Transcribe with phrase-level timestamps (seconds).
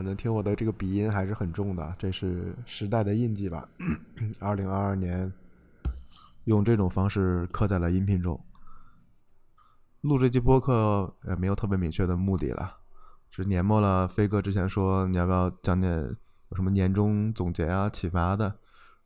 [0.00, 3.68] 反正听我的这个鼻音还是很重的，这是时代的印记吧。
[4.40, 5.30] 二零二二年，
[6.44, 8.42] 用这种方式刻在了音频中。
[10.00, 12.78] 录这期播客也没有特别明确的目的了，
[13.30, 15.92] 是年末了，飞哥之前说你要不要讲点
[16.48, 18.46] 有什么年终总结啊、启发的，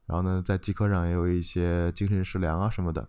[0.06, 3.08] 然后呢，在极客上也有一些精神食粮啊什么的。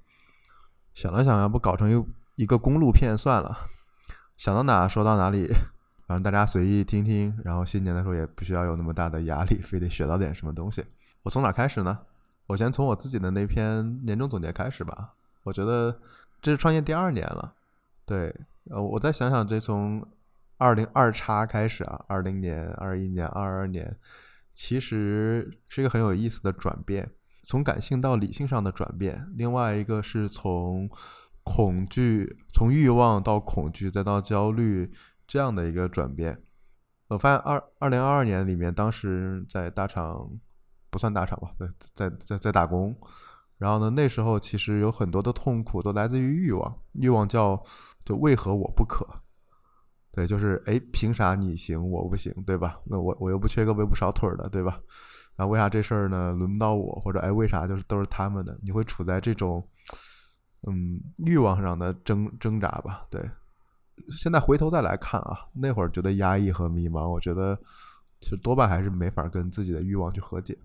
[0.95, 1.95] 想了想，要不搞成
[2.35, 3.55] 一一个公路片算了，
[4.37, 5.49] 想到哪说到哪里。
[6.07, 10.85] 反正大家随意听听，然后新年的时候也不需要有那么大的压力， 非得学到点什么东西。
[11.23, 11.97] 我从哪开始呢？
[12.47, 15.13] 我先从我自己的那篇年终总结开始吧。
[15.41, 15.99] 我觉得
[16.41, 17.53] 这是创业第二年了，
[18.05, 18.33] 对，
[18.69, 20.05] 呃，我再想想，这从
[20.57, 23.97] 二零二叉开始啊，二零年、二一年、二二年，
[24.53, 27.09] 其实是一个很有意思的转变，
[27.43, 29.27] 从感性到理性上的转变。
[29.33, 30.87] 另外一个是从
[31.43, 34.93] 恐惧，从欲望到恐惧，再到焦虑。
[35.27, 36.41] 这样的一个转变，
[37.07, 40.29] 我发现二二零二二年里面，当时在大厂
[40.89, 42.95] 不算大厂吧，在在在在打工，
[43.57, 47.61] 然后呢，那时候其实有很多的痛苦都来自于欲望，欲望叫
[48.03, 49.05] 就为何我不可？
[50.11, 52.79] 对，就是哎，凭啥你行我不行，对吧？
[52.85, 54.79] 那我我又不缺胳膊不少腿的，对吧？
[55.35, 56.95] 然后为啥这事儿呢轮不到我？
[57.01, 58.57] 或者哎，为啥就是都是他们的？
[58.63, 59.67] 你会处在这种
[60.65, 63.05] 嗯欲望上的挣挣扎吧？
[63.09, 63.29] 对。
[64.09, 67.57] 现在回头再来看啊，那会儿觉得压抑和迷茫，我觉得
[68.19, 70.57] 其实多半还是没法跟自己的欲望去和解。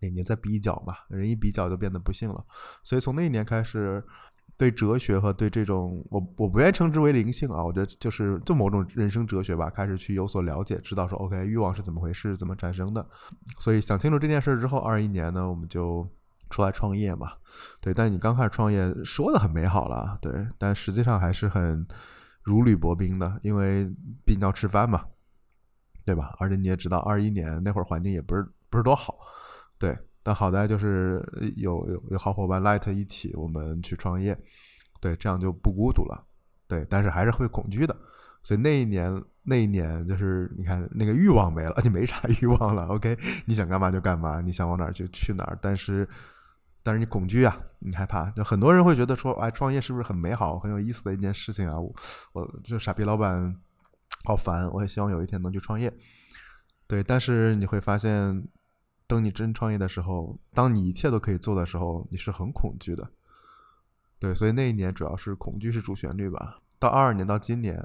[0.00, 2.44] 你你在比较嘛，人一比较就变得不幸了。
[2.82, 4.04] 所以从那一年开始，
[4.56, 13.06] 对哲学和对这种我我不愿意称之为灵性啊，我觉得就是就某种人生哲学吧，开始去有所了解，知道说 OK 欲望是怎么回事，怎么产生的。
[13.58, 16.06] 所以想清楚这件事之后，二一年呢，我们就
[16.50, 17.32] 出来创业嘛。
[17.80, 21.86] 对，但你刚开始创业说的很美好了，对，但实际上还是很。
[22.46, 23.84] 如履薄冰的，因为
[24.24, 25.04] 毕竟要吃饭嘛，
[26.04, 26.32] 对吧？
[26.38, 29.18] 而且你也知道，二一年那会儿环境也不是不是多好，
[29.78, 29.98] 对。
[30.22, 31.20] 但好在就是
[31.56, 34.38] 有有有好伙伴 Light 一起，我们去创业，
[35.00, 36.24] 对，这样就不孤独了，
[36.68, 36.86] 对。
[36.88, 37.96] 但是还是会恐惧的，
[38.44, 43.18] 所以那一年那一年就是你看那个欲望没了， 你没啥欲望了，OK？
[43.44, 46.08] 你想干嘛就干嘛，你想往哪儿就去哪儿，但是。
[46.86, 51.76] 但是你恐惧啊，你害怕，就很多人会觉得说，哎，创业是不是很美好、很有意思的一件事情啊？
[51.80, 51.92] 我，
[52.32, 53.56] 我这傻逼老板，
[54.24, 55.92] 好烦，我也希望有一天能去创业。
[56.86, 58.46] 对，但是你会发现，
[59.08, 63.10] 等你真创业的时候，当你一切都可以做的时候，你是很恐惧的。
[64.20, 66.60] 对，所以那一年主要是恐惧是主旋律吧。
[66.78, 67.84] 到二二年到今年，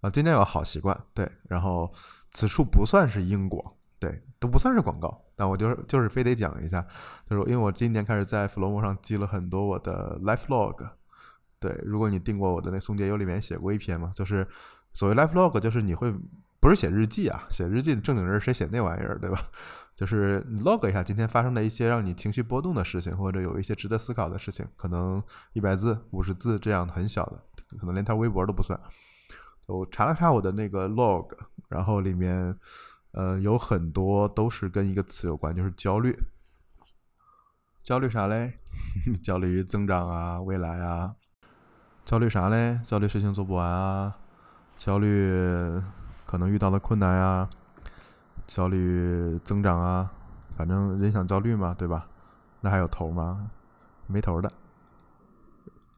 [0.00, 1.92] 啊，今年有个好习惯，对，然后
[2.32, 3.76] 此处不算是因果。
[4.00, 6.80] 对，都不算是广告，但我就是就是非得讲一下，
[7.28, 10.88] 就是因为我今年开始在 Flow 上记了很多我的 Life Log。
[11.58, 14.48] 对，如果你订过我的那松节游里面写过一篇嘛，就是
[14.94, 16.10] 所谓 Life Log，就是你会
[16.60, 19.38] 不是写日记啊，写日记正经人谁写那玩意儿，对吧？
[19.94, 25.22] 就是你 log 一下今天发生的一些让你情绪波动的事情，或者有一些值得思考的事情，可能
[25.52, 27.38] 一百字、五十字这样很小的，
[27.78, 28.80] 可能连条微博都不算。
[29.66, 31.28] 我查了查我的那个 log，
[31.68, 32.58] 然后里面。
[33.12, 36.16] 呃，有很多都是跟一个词有关，就是焦虑。
[37.82, 38.58] 焦虑啥嘞？
[39.22, 41.14] 焦虑于增长啊，未来啊。
[42.04, 42.80] 焦虑啥嘞？
[42.84, 44.16] 焦虑事情做不完啊。
[44.76, 45.80] 焦虑
[46.26, 47.50] 可能遇到的困难呀。
[48.46, 50.12] 焦虑增长啊。
[50.56, 52.06] 反正人想焦虑嘛，对吧？
[52.60, 53.50] 那还有头吗？
[54.06, 54.52] 没头的。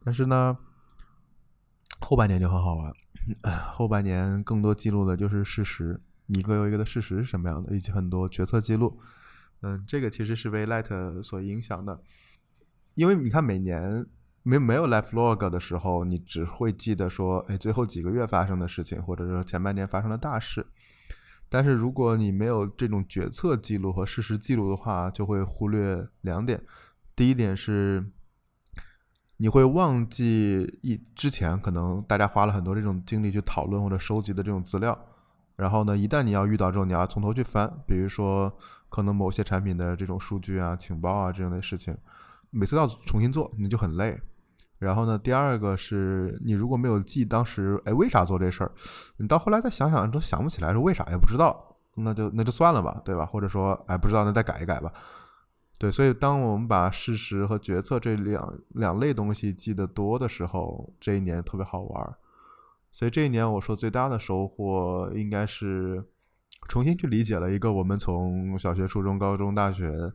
[0.03, 0.57] 但是呢，
[1.99, 2.93] 后半年就很好玩。
[3.71, 6.01] 后半年更多记录的就是事实。
[6.27, 8.99] 一个又一个的事实是什么样的，以及很多决策记录，
[9.61, 11.99] 嗯，这个其实是被 Light 所影响的，
[12.95, 14.05] 因为你看每年
[14.43, 20.65] 没没有 Life Log 的时候，你只会记得说，哎，最后几个月发生的事情，或者说前半年发生的大事，
[21.49, 26.61] 但是如果你没有这种决策记录和事实记录的话，就会忽略两点，
[27.15, 28.05] 第一点是。
[29.37, 34.97] 你会忘记一之前可能大家花了很多这种精力去讨论或者收集的这种资料，
[35.55, 38.51] 然后呢，一旦你要遇到之后，你要从头去翻，比如说
[38.89, 41.95] 可能某些产品的这种数据啊、情报啊这样的事情，
[42.49, 44.19] 每次要重新做，你就很累。
[44.79, 48.71] 然后呢，第二个是你如果没有记当时哎为啥做这事儿，
[49.17, 53.25] 你到后来再想想都想不起来是为啥也不知道，那就那就算了吧，对吧？
[53.25, 54.91] 或者说哎不知道那再改一改吧。
[55.77, 62.17] 对，所以当我们把事实和决策这两两类东西记得多的时候，这一年特别好玩儿。
[62.93, 66.01] 所以这一年我说最大的收获应该是
[66.69, 70.13] 重新去理解了一个我们从小学、初中、高中、大学。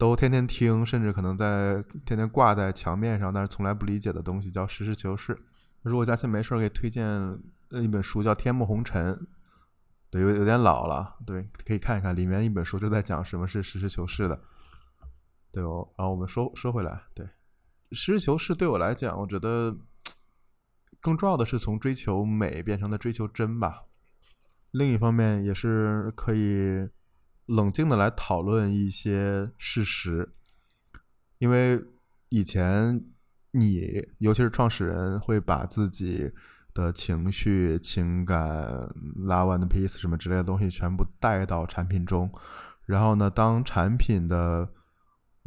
[0.00, 5.36] 都天天听，甚至可能在天天挂在墙面上，但是从来不理解的东西，叫实事求是。
[5.82, 7.36] 如果佳期没事儿，给推荐
[7.70, 9.12] 一本书，叫《天幕红尘》，
[10.08, 14.40] 对，有有点老了，对，可以看一看，里面一本书就在讲什么是实事求是的，
[15.50, 15.88] 对哦。
[15.96, 17.26] 然后我们说说回来，对，
[17.90, 19.76] 实事求是对我来讲，我觉得
[21.00, 23.84] 更重要的是从追求美变成了追求真吧。
[24.70, 26.88] 另一方面，也是可以。
[27.46, 30.34] 冷静的来讨论一些事实，
[31.38, 31.82] 因为
[32.28, 33.02] 以前
[33.52, 36.30] 你，尤其是创始人，会把自己
[36.74, 38.92] 的情绪、情感、
[39.24, 42.30] 拉完的 piece 什么之类的东西全部带到产品中，
[42.84, 44.70] 然后呢，当产品的。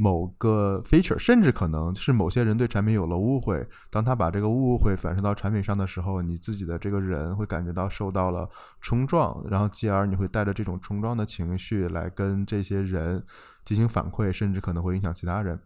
[0.01, 3.63] 某个 feature，甚至可能是某些人对产品有了误会。
[3.92, 8.50] 当他把这个误会反射到产品上的时候，你自己的这个人会感觉到受到了
[8.80, 13.24] 冲撞，然后继而你会带着这种冲撞的情绪来跟这些人
[13.63, 15.59] 进行反馈，甚至可能会影响其他人，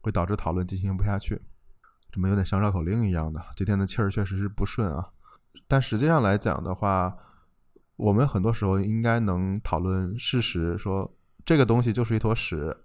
[0.00, 1.42] 会导致讨论进行不下去。
[2.12, 3.42] 怎么有点像绕口令一样的？
[3.56, 5.04] 今天的气儿确实是不顺啊。
[5.66, 7.12] 但实际上来讲的话，
[7.96, 11.12] 我们很多时候应该能讨论事实，说
[11.44, 12.76] 这个东西就是一坨屎。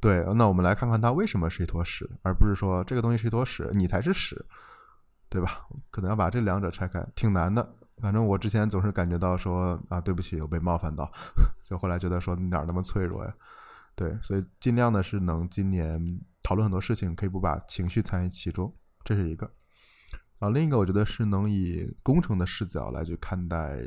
[0.00, 4.44] 对，那我们来看看它为什么是一坨屎，而不是说这个东西是一坨屎，你才是屎，
[5.28, 5.66] 对吧？
[5.90, 7.74] 可能要把这两者拆开，挺难的。
[8.02, 11.10] 反正我之前总是感觉到说啊，对不起，有被冒犯到，
[11.64, 13.34] 就后来觉得说你哪那么脆弱呀？
[13.94, 15.98] 对，所以尽量的是能今年
[16.42, 18.70] 讨论很多事情，可以不把情绪参与其中，
[19.02, 19.50] 这是一个。
[20.38, 23.80] 啊，另一个我觉得是能以工程的视角来去看待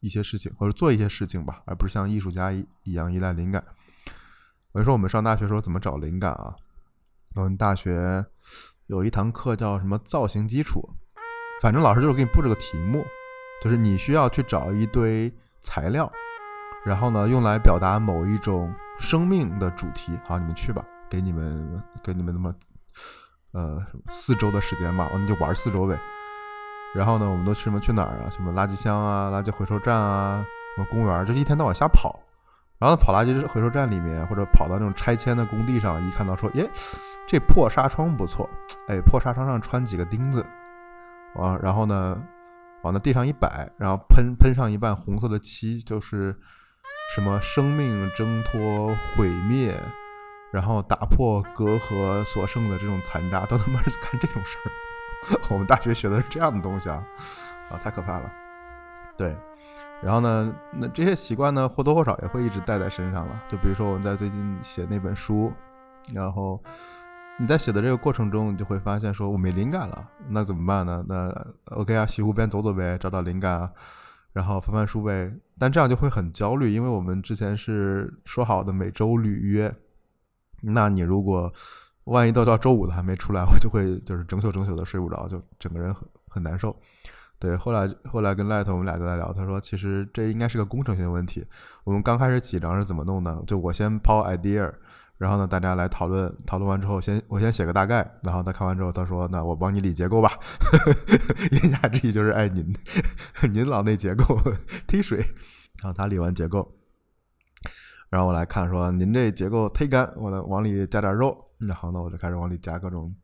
[0.00, 3.64] 一些事情，或者做一些事情吧，而不是像艺术家一一样依赖灵感。
[4.76, 6.54] 我说我们上大学时候怎么找灵感啊？
[7.34, 8.22] 我们大学
[8.88, 10.86] 有一堂课叫什么造型基础，
[11.62, 13.02] 反正老师就是给你布置个题目，
[13.62, 16.12] 就是你需要去找一堆材料，
[16.84, 20.12] 然后呢用来表达某一种生命的主题。
[20.28, 22.54] 好，你们去吧，给你们给你们那么
[23.52, 25.98] 呃四周的时间吧，我们就玩四周呗。
[26.94, 28.28] 然后呢，我们都去什么去哪儿啊？
[28.28, 30.44] 什么垃圾箱啊、垃圾回收站啊、
[30.74, 32.20] 什么公园，就一天到晚瞎跑。
[32.78, 36.68] 然后跑垃圾回收站里面，或者跑到那种拆迁的工地上，一看到说，耶，
[37.26, 38.48] 这破纱窗不错，
[38.88, 40.44] 哎，破纱窗上穿几个钉子，
[41.34, 42.22] 啊，然后呢，
[42.82, 46.38] 往那地上一摆，然后喷喷上一半红色的漆，就是
[47.14, 49.74] 什么生命挣脱毁灭，
[50.52, 54.70] 然后打破隔阂所剩的这种残渣，都他妈是干这种事儿。
[55.48, 57.02] 我们大学学的是这样的东西啊，
[57.70, 58.30] 啊，太可怕了，
[59.16, 59.34] 对。
[60.02, 63.42] 然后呢，那这些习惯呢，或多或少也会一直带在身上了。
[63.48, 65.50] 就比如说我们在最近写那本书，
[66.12, 66.62] 然后
[67.38, 71.04] 你在写的这个过程中，你就会发现说我没灵感了，那怎么办呢？
[71.08, 73.70] 那 OK 啊，西湖边走走呗，找找灵感啊，
[74.32, 75.32] 然后翻翻书呗。
[75.58, 79.74] 但这样就会很焦虑，因为我们之前是说好的每周履约，
[80.60, 81.50] 那你如果
[82.04, 86.76] 万一都到周五了还没出来，我就会就是整宿整宿的睡不着，就整个人很很难受。
[87.38, 91.46] 对，后来后来跟 Light 我们俩在聊，他说其实这应该是个工程性问题。
[91.84, 93.44] 我们刚开始几张是怎么弄的？
[93.46, 94.72] 就我先抛 idea，
[95.18, 100.32] 然后呢大家来讨论，讨论完之后先我先写个大概，然后他看完之后他说那我帮你理结构吧。
[101.52, 102.74] 言下之意就是哎您
[103.52, 104.24] 您老那结构
[104.88, 105.18] 忒水，
[105.82, 106.66] 然后他理完结构，
[108.08, 113.14] 然后我来看说您这结构忒干，我往里加点肉，然后呢我就开始往里加各种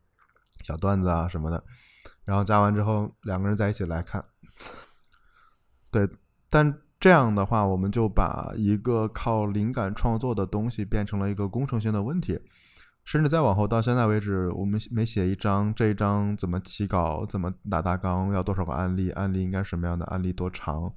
[0.61, 1.63] 小段子啊什么的。
[2.25, 4.23] 然后加完之后，两个人在一起来看，
[5.91, 6.09] 对，
[6.49, 12.39] 但这样的话，我们就把一个靠灵感创作的东西变成了一个工程性的问题，
[13.03, 20.93] 甚至再往后到现在为止，我们每写一章，这一章怎么起稿，怎么打大纲，要多少个案例，案例应该什么样的，案例多长，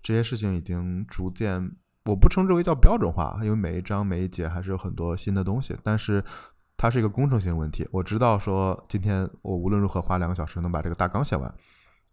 [0.00, 1.72] 这些事情已经逐渐，
[2.04, 6.24] 我不称之为叫标准化，因为每一章每一节还是有很多新的东西，但是。
[6.82, 7.88] 它是一个工程性问题。
[7.92, 11.54] 我知道说，今天我无论如何花两个小时能把这个大纲写完，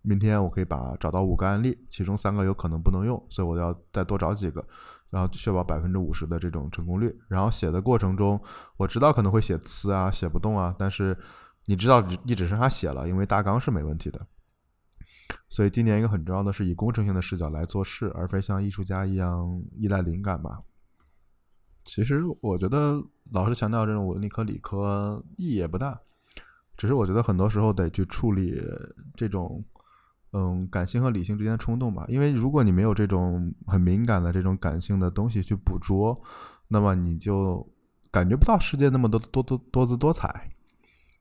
[0.03, 4.63] 明天我可以把找到五个案例，其中三个有可能不能用，所以我要再多找几个，
[5.09, 7.19] 然后确保百分之五十的这种成功率。
[7.27, 8.39] 然后写的过程中，
[8.77, 11.17] 我知道可能会写词啊，写不动啊，但是
[11.65, 14.23] 你知道你只剩下写了，因为大纲是没问题的。
[15.49, 20.61] 所以今年一个很重要的是以工程性的视角来做事，而非像艺术家一样依赖灵感吧。
[21.85, 25.99] 其实我觉得老是强调这种文理科理科意义也不大，
[26.75, 28.59] 只是我觉得很多时候得去处理
[29.15, 29.63] 这种
[30.31, 32.05] 嗯感性和理性之间的冲动吧。
[32.07, 36.19] 因为如果你没有这种很敏感的这种感性的东西去捕捉，
[36.67, 37.67] 那么你就
[38.11, 40.49] 感觉不到世界那么多多多多姿多彩，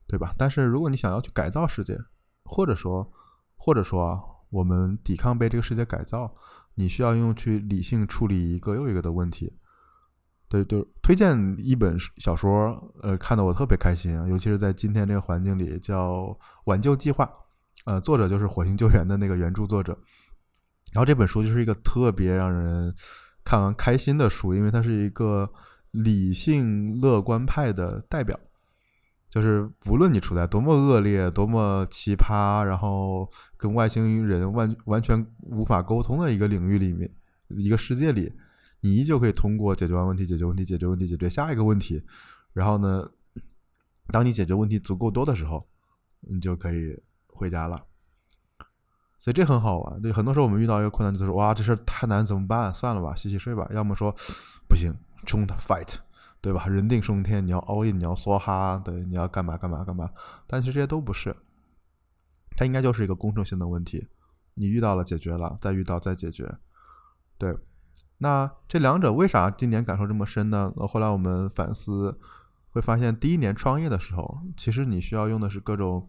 [0.06, 0.34] 对吧？
[0.38, 1.98] 但是如果你想要去改造世界，
[2.44, 3.10] 或者说
[3.56, 4.18] 或者说
[4.50, 6.34] 我们抵抗被这个世界改造，
[6.74, 9.52] 你需要用去理性处理一个又一个的问题。
[10.50, 16.22] 对，就推荐一本小说，呃，看得我特别开心啊，尤其是在今天这个环境里，叫
[16.64, 17.26] 《挽救计划》，
[17.84, 19.92] 呃，作者就是《火星救援》的那个原著作者。
[20.94, 22.94] 然后这本书就是一个特别让人
[23.44, 25.52] 看完开心的书，因为它是一个
[25.90, 28.34] 理性乐观派的代表，
[29.28, 37.10] 就是无论你处在多么恶劣、多么奇葩，然后跟外星人完完全无法沟通的一个领域里面，
[37.48, 38.32] 一个世界里。
[38.80, 42.02] 你依旧可以通过解决完问题、解决问题、解决问题、解决下一个问题，
[42.52, 43.08] 然后呢，
[44.08, 45.60] 当你解决问题足够多的时候，
[46.20, 47.84] 你就可以回家了。
[49.18, 50.00] 所以这很好玩。
[50.00, 52.72] 对，很多时候我们遇到一个困难，就是哇，这事太难，怎么办？
[52.72, 53.68] 算了吧，洗洗睡吧。
[53.72, 54.14] 要么说
[54.68, 54.94] 不行，
[55.26, 55.96] 冲他 fight，
[56.40, 56.66] 对吧？
[56.68, 60.08] 人定胜天，你要 all in，你要梭哈，对，你要干嘛干嘛干嘛。
[60.46, 61.34] 但其实这些都不是，
[62.56, 64.06] 它应该就是一个工程性的问题。
[64.54, 66.56] 你遇到了，解决了，再遇到，再解决，
[67.36, 67.58] 对。
[68.18, 70.72] 那这两者为啥今年感受这么深呢？
[70.88, 72.18] 后来我们反思，
[72.70, 76.08] 会发现第一年创业的时候，其实你需要用的是各种，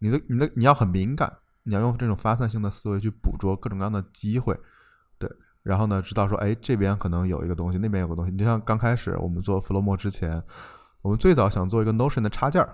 [0.00, 1.32] 你的你的你要很敏感，
[1.62, 4.58] 你要用这种发散性的思维去捕捉各种各样的机会，
[5.18, 5.30] 对，
[5.62, 8.30] 然后呢，知道说，哎，这边可能有一个东西，那边有个东西。
[8.30, 10.42] 你就像刚开始我们做 Flomo 之前，
[11.00, 12.68] 我们最早想做一个 Notion 的插件儿，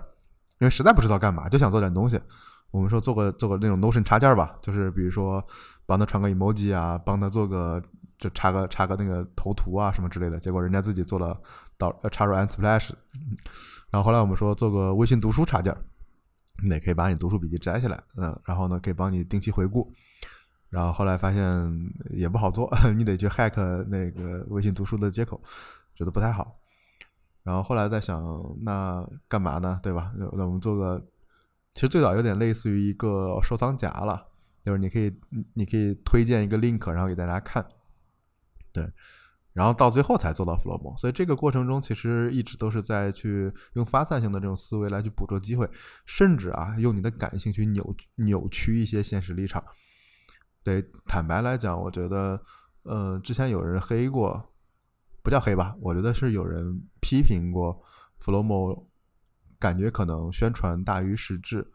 [0.59, 2.19] 因为实在不知道干嘛，就想做点东西。
[2.71, 5.45] 我们说做个做个那种 Notion 插件吧，就是比如说
[5.85, 7.81] 帮他传个 emoji 啊，帮他做个。
[8.19, 11.39] 就插个插个那个头图啊什么之类的，结果人家自己做了
[11.77, 12.89] 导呃插入 Unsplash，
[13.91, 15.71] 然后后来我们说做个微信读书插件，
[16.63, 19.93] 那可以把你读书笔记摘下来，嗯，然后呢可以帮你定期回顾，
[20.71, 21.71] 然后后来发现
[22.09, 25.39] 也不好做， 你得去 hack 那个微信读书的接口，
[25.93, 26.51] 觉得不太好，
[27.43, 28.19] 然后后来在想
[28.63, 30.11] 那干嘛呢，对吧？
[30.17, 30.99] 那我们做个，
[31.77, 34.19] 其实最早有点类似于一个收藏夹了，
[34.65, 35.15] 就是你可以
[35.53, 37.63] 你可以推荐一个 link，然后给大家看。
[38.73, 38.83] 对，
[39.53, 45.69] 然后到最后才做到 Flow，所以这个过程中其实一直都是在去用发散性的这种思维来去捕捉机会，
[46.07, 49.63] 甚至啊用你的感性去扭扭曲一些现实立场。
[50.63, 52.41] 对，坦白来讲，我觉得，
[52.81, 54.51] 呃，之前有人黑过，
[55.21, 57.79] 不叫黑吧，我觉得是有人批评过
[58.19, 58.83] Flow，
[59.59, 61.69] 感觉可能宣传大于实质。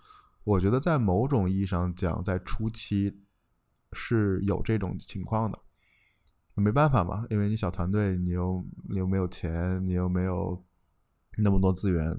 [0.45, 3.21] 我觉得在某种意义上讲，在初期
[3.93, 5.59] 是有这种情况的。
[6.55, 10.63] 没办法嘛，因为你小团队，你又你又没有钱，你又没有
[11.39, 12.15] 那么多资源，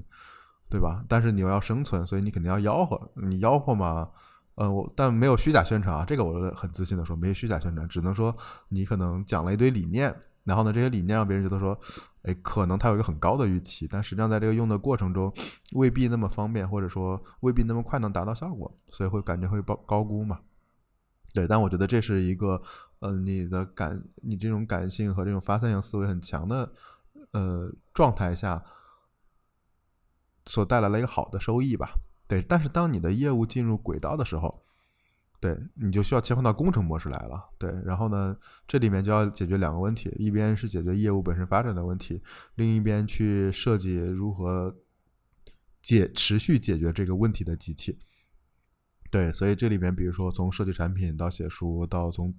[0.69, 1.05] 对吧？
[1.07, 3.11] 但是你又要生存，所以你肯定要吆喝。
[3.15, 4.09] 你吆喝嘛，
[4.55, 8.35] 呃，我但没有虚假宣传啊，这个我很自信的说，没有虚假宣传，只能说
[8.69, 11.79] 你可能讲了一堆理念，然后呢，这些理念让别人觉得说，
[12.23, 15.33] 哎，可能他有一个很高的预期，但实际上在这个用的过程中，
[15.73, 20.39] 未必那么方便，或者说未必那么快能达到效果，所以会感觉会高高估嘛。
[21.33, 22.61] 对，但我觉得这是一个，
[22.99, 26.71] 呃，你的感，你这种感性和这种发散性思维很强的，
[27.31, 28.63] 呃，状态下，
[30.45, 31.91] 所带来了一个好的收益吧。
[32.27, 34.63] 对，但是当你的业务进入轨道的时候，
[35.43, 37.49] 对你就需要切换到工程模式来了。
[37.57, 38.33] 对，然后呢，
[38.65, 42.23] 这里面就要解决两个问题，一边是解决业务本身发展的问题，
[42.55, 44.73] 另一边去设计如何
[45.81, 47.99] 解持续解决这个问题的机器。
[49.11, 52.33] 对，所以这里面，比如说从设计产品到写书，到从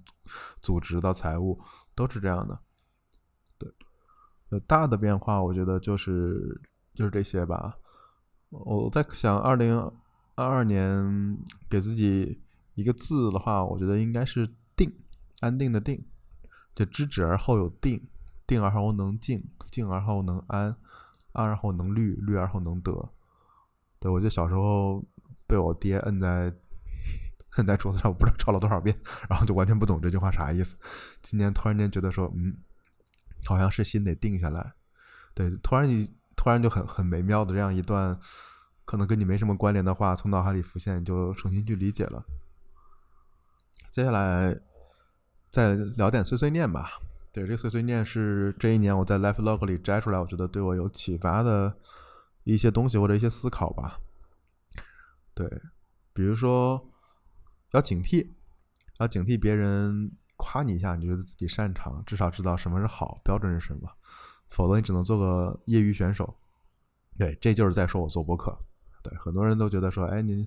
[0.63, 1.61] 组织到财务，
[1.93, 2.59] 都是这样的。
[3.59, 3.71] 对，
[4.49, 6.59] 呃大的变化，我觉得就是
[6.95, 7.77] 就是这些吧。
[8.49, 9.77] 我在想，二零
[10.33, 11.37] 二二年
[11.69, 12.41] 给自己
[12.75, 14.93] 一个字的话，我觉得应该是“定”，
[15.41, 16.05] 安定的“定”，
[16.75, 18.07] 就知止而后有定，
[18.45, 20.75] 定而后能静，静而后能安，
[21.31, 23.09] 安而后能虑，虑而后能得。
[23.99, 25.03] 对我记得小时候
[25.47, 26.53] 被我爹摁在。
[27.57, 28.93] 摁在桌子上，我不知道抄了多少遍，
[29.29, 30.75] 然后就完全不懂这句话啥意思。
[31.21, 32.57] 今年突然间觉得说，嗯，
[33.45, 34.73] 好像是心得定下来。
[35.33, 36.05] 对，突然你
[36.35, 38.19] 突然就很很美妙的这样一段，
[38.83, 42.25] 可能跟你没什么关联的话，从脑海里浮现，你就重新去理解了。
[43.95, 44.53] 接下来
[45.53, 46.99] 再聊点碎碎念吧。
[47.31, 51.73] 对，这碎碎念是这一年我在 Life Log 里摘出来，我觉得对我有启发的
[52.43, 53.97] 一些东西或者一些思考吧。
[55.33, 55.47] 对，
[56.11, 56.91] 比如说
[57.71, 58.31] 要警惕，
[58.99, 63.89] 要警惕别人夸你一下，你觉得自己擅长，至少知道什么是好，标准是什么，
[64.49, 66.35] 否则你只能做个业余选手。
[67.17, 68.59] 对，这就是在说我做博客。
[69.01, 70.45] 对，很多人都觉得说，哎，您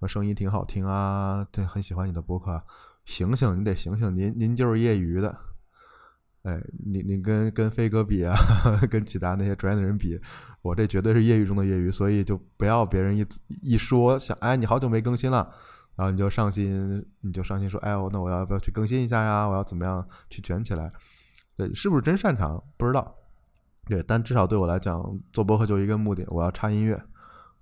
[0.00, 2.62] 我声音挺好听啊，对，很喜欢你的博客。
[3.04, 5.36] 醒醒，你得醒醒，您您就是业余的。
[6.42, 8.34] 哎，你你跟跟飞哥比啊，
[8.90, 10.18] 跟其他那些专业的人比，
[10.62, 13.26] 我这绝对是业余中的业余，所以就不要别人一
[13.62, 15.52] 一说想，哎，你好久没更新了，
[15.96, 19.46] 然后你就上心，你就上心说，哎，那我要不要去更新一下呀？
[19.46, 20.90] 我要怎么样去卷起来？
[21.56, 22.62] 对，是不是真擅长？
[22.78, 23.14] 不知道。
[23.86, 25.04] 对，但至少对我来讲，
[25.34, 26.98] 做播客就一个目的，我要插音乐。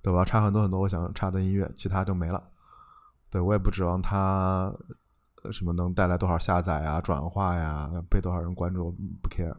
[0.00, 2.40] 对，我要插很多很多我想插的音乐，其他就没了。
[3.28, 4.72] 对我也不指望他
[5.52, 8.90] 什么能带来多少下载啊、转化呀、被多少人关注，
[9.22, 9.56] 不 care。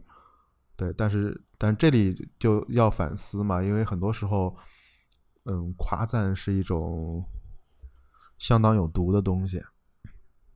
[0.76, 4.56] 对，但是但这里就要反思嘛，因为很多时候，
[5.44, 7.24] 嗯，夸赞是一种
[8.38, 9.62] 相当有毒的东西。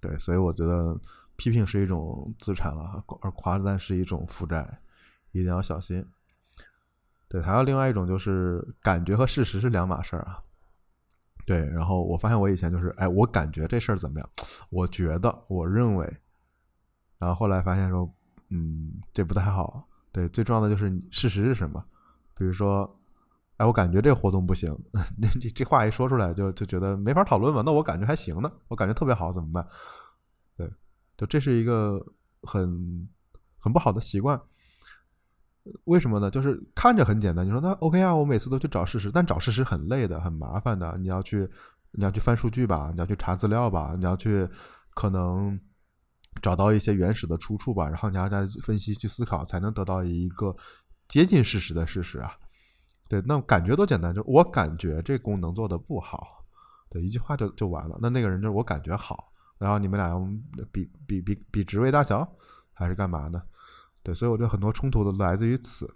[0.00, 0.99] 对，所以我觉得
[1.37, 4.79] 批评是一种资产了，而夸赞是一种负债，
[5.33, 6.05] 一定要小心。
[7.29, 10.43] 对，还有另外一种就是感觉和事实是两码事儿啊。
[11.46, 14.28] 对，然后我发现我以前就是，哎，我感觉这事儿怎么样？
[14.70, 16.16] 我觉得，我认为，
[17.18, 18.10] 然后后来发现说，
[18.48, 19.86] 嗯，这不太好。
[20.10, 21.84] 对，最重要的就是事实是什么？
[22.36, 22.98] 比如说，
[23.58, 24.74] 哎，我感觉这活动不行，
[25.40, 27.62] 这这话一说出来就就觉得没法讨论嘛。
[27.64, 29.68] 那我感觉还行呢，我感觉特别好，怎么办？
[30.56, 30.72] 对，
[31.16, 32.00] 就这是一个
[32.42, 33.09] 很
[33.59, 34.40] 很不好的习惯。
[35.85, 36.31] 为什么呢？
[36.31, 40.94] 就是看着很简单，你说那 OK 啊，我每次都去找事实，但找事实很累的，很麻烦的。
[40.98, 41.48] 你要去，
[41.92, 44.46] 你要去翻数据吧，你要去查资料吧，你要去
[44.94, 45.59] 可能
[46.42, 50.55] 找到一些原始的出处吧，然后你要再分析去思考，才能得到一个
[51.09, 52.33] 接近事实的事实啊。
[53.09, 56.27] 对，那感觉多简单，就我感觉这功能做的不好，
[56.90, 57.98] 对，一句话就就完了。
[58.03, 60.14] 那那个人就是我感觉好，然后你们俩
[60.70, 62.27] 比比比比职位大小，
[62.74, 63.42] 还是干嘛呢？
[64.05, 65.93] 对，所以我觉得很多冲突都来自于此。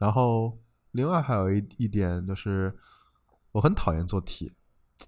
[0.00, 0.58] 然后，
[0.92, 2.74] 另外还有一一点就是，
[3.52, 4.52] 我很讨厌做题，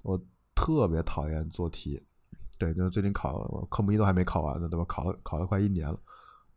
[0.02, 0.22] 我
[0.54, 2.02] 特别讨厌做题。
[2.58, 4.84] 对，就是最近考科目一都还没考完呢，对吧？
[4.86, 5.98] 考了考了快一年了，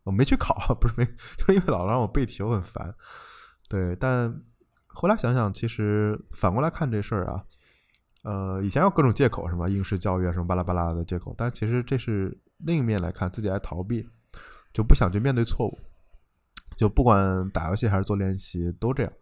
[0.02, 1.04] 我没去考，不是没，
[1.38, 2.94] 就是因为老让我背题，我很烦。
[3.68, 4.42] 对，但
[4.88, 7.44] 后来想想，其实反过来看这事儿啊，
[8.24, 14.06] 呃，以前有各种借口，什么应试教育啊，什么巴拉巴拉的借口，但其实这是另一面来看，自己爱逃避。
[14.72, 15.78] 就不想去面对错误，
[16.76, 19.12] 就不管打游戏还是做练习都这样。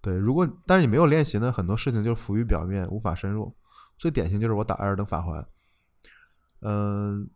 [0.00, 3.54] 对，如果但是你没有练习呢，很多事情就是浮于表面，无法深入。
[3.98, 5.44] 最典型就是我打艾尔登法环，
[6.62, 7.28] 嗯，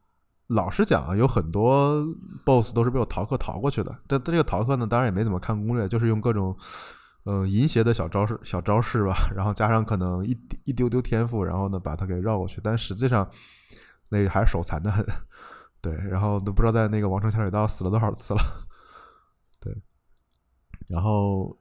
[0.47, 2.07] 老实讲啊，有很多
[2.45, 3.93] BOSS 都是被我逃课逃过去的。
[4.07, 6.57] 但这个逃课呢，当然也没怎么看攻略，就是用各种
[7.25, 10.31] 嗯淫邪的小招式、小招式吧，然后加上可能一
[10.65, 12.61] 一丢丢天赋，然后呢把它给绕过去。
[12.63, 13.29] 但实际上
[14.09, 15.05] 那个还是手残的很。
[15.83, 18.41] 对，然后都不知道在那个王城下水道死了多少次了。
[19.61, 19.77] 对，
[20.87, 21.59] 然后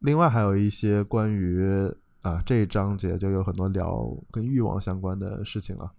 [0.00, 5.90] 另外还有一些关于啊这一章节就有很多聊跟欲望相关的事情了。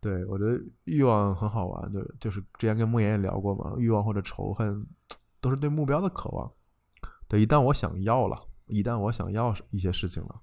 [0.00, 4.86] 对我觉得欲望很好玩，就就是之前跟莫言也聊过嘛，欲望或者仇恨
[5.40, 6.48] 都是对目标的渴望。
[7.26, 10.40] 对，一旦我想要了，一旦我想要一些事情了，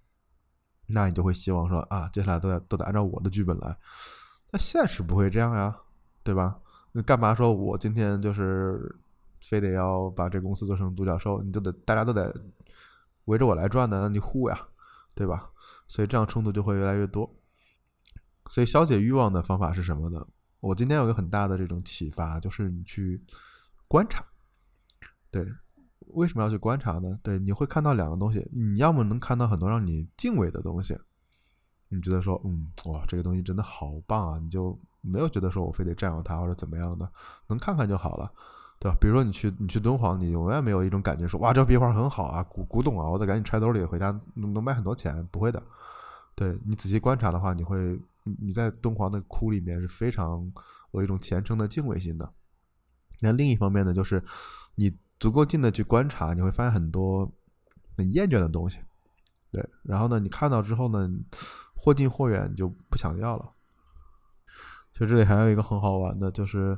[0.87, 3.77] 那你就会希望说啊，接下来都得都得按照我的剧本来。
[4.53, 5.75] 那现实不会这样呀，
[6.21, 6.59] 对吧？
[6.91, 8.95] 那干嘛说我今天就是
[9.41, 11.41] 非得要把这公司做成独角兽？
[11.41, 12.31] 你就得大家都得
[13.25, 14.59] 围着我来转的，那你护呀，
[15.15, 15.49] 对吧？
[15.87, 17.27] 所以这样冲突就会越来越多。
[18.47, 20.23] 所以消解欲望的方法是什么呢？
[20.59, 23.19] 我今天有个很大的这种启发，就是你去
[23.87, 24.23] 观察。
[25.31, 25.43] 对，
[26.09, 27.17] 为什么要去观察呢？
[27.23, 30.95] 对，你会看到两个东西，你要么能看到很多让你敬畏的东西。
[31.93, 34.39] 你觉得说，嗯，哇，这个东西真的好棒啊！
[34.39, 37.07] 你就没有觉得说我非得占有它或者怎么样的，
[37.47, 38.31] 能看看就好了，
[38.79, 38.97] 对吧？
[38.99, 45.61] 比如说你去你去敦煌，你永远没有一种感觉说，哇，这壁画很好啊，古古董啊，我得赶紧揣兜里回家，能能卖很多钱，不会的。
[46.35, 50.51] 对你仔细观察的话，你会你在敦煌的窟里面是非常
[50.93, 52.27] 有一种虔诚的敬畏心的。
[53.19, 54.23] 那另一方面呢，就是
[54.75, 57.31] 你足够近的去观察，你会发现很多
[57.97, 58.79] 很厌倦的东西。
[59.51, 61.07] 对，然后呢，你看到之后呢？
[61.83, 63.51] 或近或远，就不想要了。
[64.93, 66.77] 其实这里还有一个很好玩的，就是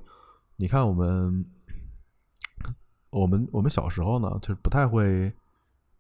[0.55, 1.45] 你看我们，
[3.11, 5.31] 我们我们小时候呢，就是不太会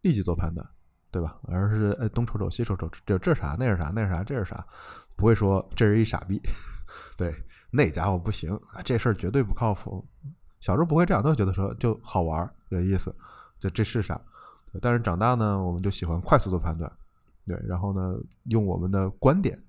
[0.01, 0.67] 立即做判断，
[1.11, 1.37] 对吧？
[1.43, 3.55] 而是哎东瞅瞅西瞅瞅，这这啥？
[3.59, 3.91] 那是啥？
[3.93, 4.23] 那是啥？
[4.23, 4.65] 这是啥？
[5.15, 6.41] 不会说这是一傻逼，
[7.15, 7.31] 对，
[7.69, 10.03] 那家伙不行啊，这事儿绝对不靠谱。
[10.61, 13.15] 小时候不会这样，都觉得说就好玩有意思，
[13.59, 14.19] 就这是啥？
[14.81, 16.91] 但是长大呢，我们就喜欢快速做判断。
[17.45, 19.61] 对，然后呢，用我们的观点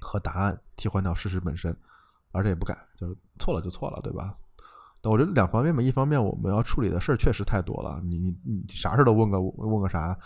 [0.00, 1.76] 和答案替换掉事实本身，
[2.30, 4.34] 而且也不改，就是错了就错了，对吧？
[5.00, 10.16] 但我觉得两方面嘛，一方面我们要处理的事儿确实太多了，你你你啥事儿都问个问个啥，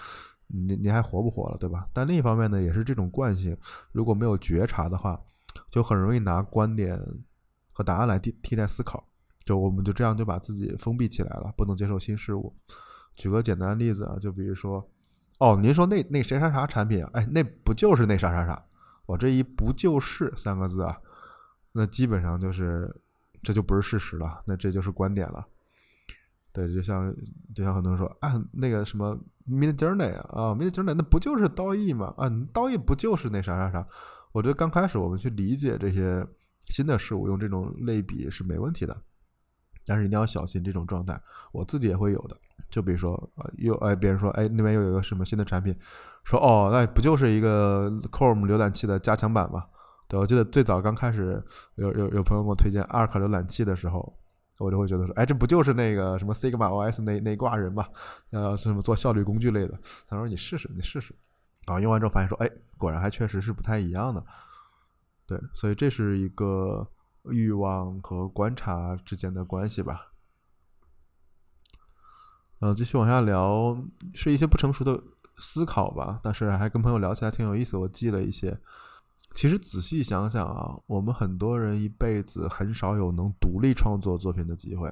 [0.47, 1.89] 你你还活不活了，对吧？
[1.93, 3.57] 但另一方面呢，也是这种惯性，
[3.91, 5.21] 如果没有觉察的话，
[5.71, 7.01] 就很容易拿观点
[7.73, 9.03] 和答案来替替代思考，
[9.45, 12.55] 就我们就这样就把自己封闭起来了，不能接受新事物。
[13.15, 14.87] 举个简单的例子啊，就比如说。
[15.39, 17.11] 哦，您说那那谁啥啥产品啊？
[17.15, 18.65] 哎，那不就是那啥啥啥？
[19.07, 20.97] 我这一不就是三个字啊？
[21.73, 22.95] 那基本上就是
[23.43, 25.47] 这就不是事实了，那这就是观点了。
[26.53, 27.15] 对，就像
[27.55, 29.15] 就像很多人说啊，那个什么
[29.47, 32.15] Midjourney 啊，Midjourney 那不就是刀艺吗？
[32.17, 33.87] 啊，刀艺不就是那啥啥啥？
[34.33, 36.27] 我觉得刚开始我们去理解这些
[36.61, 38.97] 新的事物，用这种类比是没问题的，
[39.87, 41.19] 但是一定要小心这种状态，
[41.53, 42.37] 我自己也会有的。
[42.69, 45.75] 就比如说，又哎，别人说，哎，那边又有一个什么新的产品，
[46.25, 49.65] 说哦，那不就是一个 Chrome 浏览器的加强版嘛？
[50.09, 51.43] 对，我记得最早刚开始
[51.77, 54.19] 有有有朋友给我推荐 Arc 浏览器的时候，
[54.59, 57.87] 我就会觉得说，哎，这不就是那个什么 Sigma OS 那那挂人嘛？
[58.31, 59.79] 呃，什么做效率工具类的？
[60.09, 61.15] 他说你试试，你试试。
[61.67, 64.23] 然后，用完之后发现说，哎，果然还确实是不太一样的。
[65.27, 66.87] 对，所以这是一个
[67.31, 70.13] 欲望和观察之间的关系吧。
[72.61, 73.77] 呃，继续往下聊，
[74.15, 75.03] 是一些不成熟的
[75.37, 76.19] 思考吧。
[76.23, 78.59] 但是还跟朋友聊起来挺有意思，我记了一些。
[79.35, 84.91] 其实仔细想想啊，我们很多人一辈子很少有能独立创作作品的机会，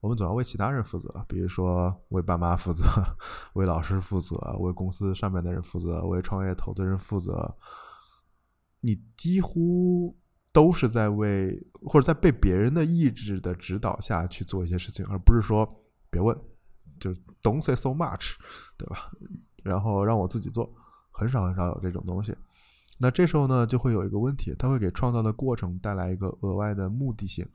[0.00, 2.84] 我们总要为其他人负责，比如说为爸妈负责，
[3.54, 7.56] 为老师负责，为公司上面的人负责，为创业投资人负责。
[8.80, 10.14] 你几乎
[10.56, 15.68] 都是在为或者在被别人的意志的指导下去做一些事情，而不是说
[16.08, 16.34] 别问。
[16.98, 18.36] 就是 don't say so much，
[18.78, 19.10] 对吧？
[19.62, 20.66] 然后让我自己做，
[21.10, 22.34] 很少很少有这种东西。
[22.96, 27.46] 那这时候呢，就会有一个问题，它会给创造的过程带来一个额外的目的性，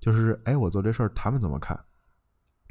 [0.00, 1.78] 就是哎，我做这事儿他们怎么看，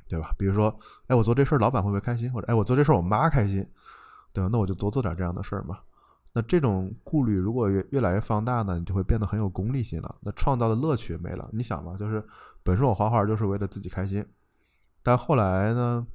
[0.08, 0.34] 对吧？
[0.36, 2.34] 比如说，哎，我做这事儿老板会不会开心？
[2.34, 3.64] 或者哎，我做这事儿我妈开心，
[4.34, 4.50] 对吧？
[4.52, 5.78] 那我就多做点这样的事儿嘛。
[6.34, 10.16] 那这种顾虑如果越越来越放大呢，你就会变得很有功利性了。
[10.22, 11.50] 那创造的乐趣没了。
[11.52, 12.24] 你想嘛，就是
[12.64, 14.26] 本身我画画就是为了自己开心。
[15.02, 16.06] 但后来呢，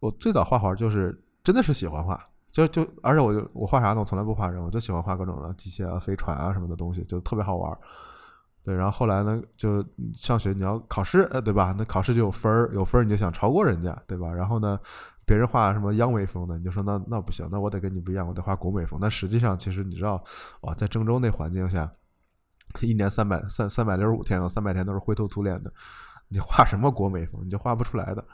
[0.00, 4.00] 我最早画画就是真的是喜欢画，就就而且我就我画啥呢？
[4.00, 7.78] 我从来不画人，我就喜欢画各种的机械啊、飞船啊什么的东西，就特别好玩。
[8.64, 11.74] 对，然后后来呢，就上学你要考试，呃，对吧？
[11.76, 14.32] 那考试就有分儿，有分儿你就想超过人家，对吧？
[14.32, 14.80] 然后呢，
[15.26, 18.98] 别人画什么央美风的，你就说那那不行，那我得跟你不一样，我得画国美风。
[19.00, 20.22] 但实际上，其实你知道，
[20.60, 21.90] 哇，在郑州那环境下，
[22.80, 25.72] 一年三百三三百六十五天啊，三百天都是灰头土脸的。
[26.28, 28.24] 你画什么国美风，你就画不出来的。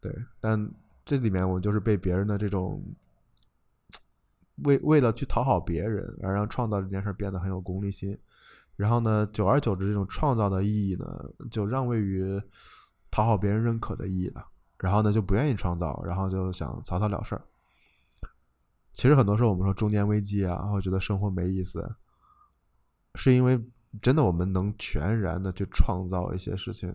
[0.00, 0.70] 对，但
[1.04, 2.84] 这里面我就是被别人的这种
[4.64, 8.16] 为为了去讨好别人而让创造这件事变得很有功利心，
[8.76, 11.06] 然后呢，久而久之，这种创造的意义呢，
[11.50, 12.40] 就让位于
[13.10, 14.46] 讨好别人认可的意义了。
[14.78, 17.42] 然后呢，就不愿意创造，然后就想草草了事儿。
[18.92, 21.96] 其实很多时候我们说中年危机啊，或觉得生活没意思，
[23.14, 23.62] 是因为。
[24.02, 26.92] 真的，我们能全然的去创造一些事情，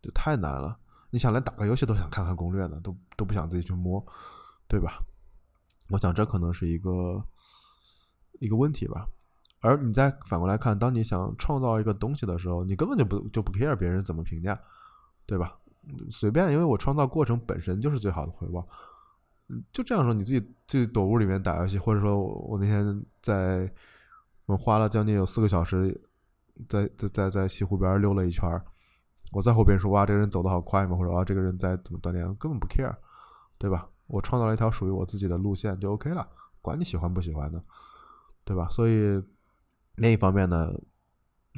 [0.00, 0.78] 就太难了。
[1.10, 4.00] 你想连打个游戏都想看看攻略呢，都都不想自己去摸，
[4.68, 5.02] 对吧？
[5.88, 7.20] 我想这可能是一个
[8.38, 9.08] 一个问题吧。
[9.58, 14.56] 而你再反过来看，当你想创造一个东西的时候，你根本就不就不 care 别人怎么评价，
[15.26, 15.58] 对吧？
[16.10, 18.66] 随便，因为我创造过程本身就是最好的回报。
[19.72, 23.72] 就这样说，你自己自己躲屋里面打游戏，或者说我那天在。
[24.46, 25.98] 我花了将近有四个小时，
[26.68, 28.46] 在在在在西湖边溜了一圈。
[29.32, 32.94] 我在后边说：“哇，这个人走的好快嘛！”或者“啊，这个人在怎么锻炼？”根本不 care，
[33.56, 33.88] 对吧？
[34.06, 36.28] 我创造了一条属于我自己的路线就 OK 了，
[36.60, 37.64] 管你喜欢不喜欢的，
[38.44, 38.68] 对吧？
[38.68, 39.18] 所以
[39.96, 40.70] 另一方面呢，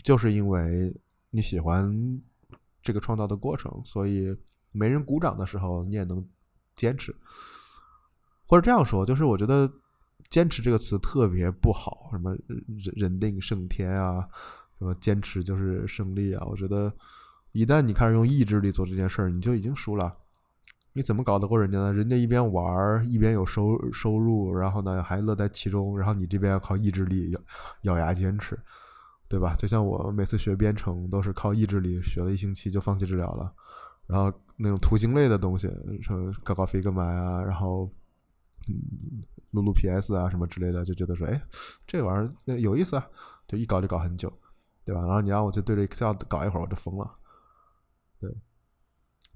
[0.05, 0.97] 就是因为
[1.31, 1.93] 你喜欢
[2.87, 4.35] 这个创造的过程，所以
[4.73, 6.27] 没人鼓掌的时候，你也能
[6.75, 7.15] 坚持。
[8.47, 9.71] 或者这样说，就是我觉得。
[10.29, 14.27] 坚持这个词特别不好，什么人人定胜天啊，
[14.77, 16.45] 什么坚持就是胜利啊。
[16.47, 16.93] 我觉得
[17.53, 20.13] 一旦你开始用意志力做这件事儿，你就已经输了。
[20.93, 21.93] 你怎么搞得过人家呢？
[21.93, 27.41] 人家一边玩儿一边有收收入，然后呢还乐在其中，然后你这边要靠意志力咬
[27.83, 28.59] 咬牙坚持，
[29.29, 29.55] 对吧？
[29.57, 33.53] 就像我每次学编程都是靠意志力，学了一星期就放弃治疗了。
[34.07, 35.69] 然后那种图形类的东西，
[36.03, 37.91] 什么搞搞 Figma 啊，然后
[38.69, 39.23] 嗯。
[39.53, 41.41] 录录 PS 啊什么之类的，就觉得说，哎，
[41.87, 43.09] 这玩意儿有意思啊，
[43.49, 44.31] 就一搞就搞很久，
[44.85, 45.01] 对吧？
[45.01, 47.11] 然后你让我就对着 Excel 搞一会儿，我就疯了。
[48.21, 48.31] 对，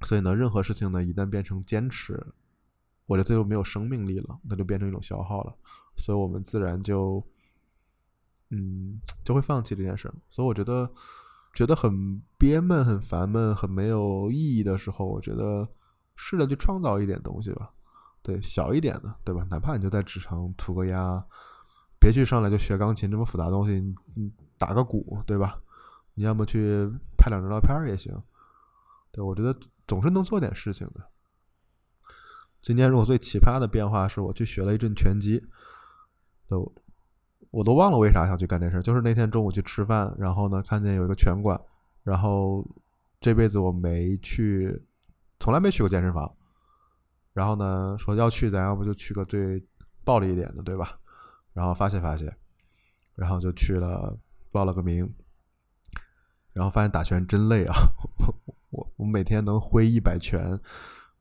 [0.03, 2.23] 所以呢，任何事情呢，一旦变成坚持，
[3.07, 5.55] 我觉得就没有生命力了，那就变成一种消耗了，
[5.97, 7.25] 所以我们自然就，
[8.51, 10.13] 嗯，就会放弃这件事。
[10.29, 10.91] 所以我觉得，
[11.55, 15.69] 觉得很憋闷、很烦闷、很没有意义的时候，我觉得
[16.17, 17.73] 试着去创造一点东西吧，
[18.23, 19.47] 对，小一点的，对吧？
[19.51, 21.25] 哪怕你就在纸上涂个鸦，
[21.99, 23.73] 别去上来就学钢琴这么复杂东西，
[24.17, 25.61] 嗯，打个鼓，对吧？
[26.15, 28.13] 你要么去拍两张照片也行，
[29.11, 31.09] 对我觉得总是能做点事情的。
[32.61, 35.43] 今天如果最奇葩的变化是我去学了一阵拳击，
[36.47, 36.71] 都
[37.51, 38.83] 我都忘了为啥想去干这事儿。
[38.83, 41.61] 就是那天中午去吃饭，然后呢看见有一个拳馆，
[42.03, 42.67] 然后
[43.21, 44.81] 这辈子我没去，
[45.39, 46.31] 从来没去过健身房。
[47.33, 49.65] 然后呢说要去，咱要不就去个最
[50.05, 50.99] 暴力一点的，对吧？
[51.53, 52.33] 然后发泄发泄，
[53.15, 54.17] 然后就去了，
[54.51, 55.13] 报了个名，
[56.53, 57.75] 然后发现打拳真累啊！
[58.71, 60.41] 我我每天能挥一百拳。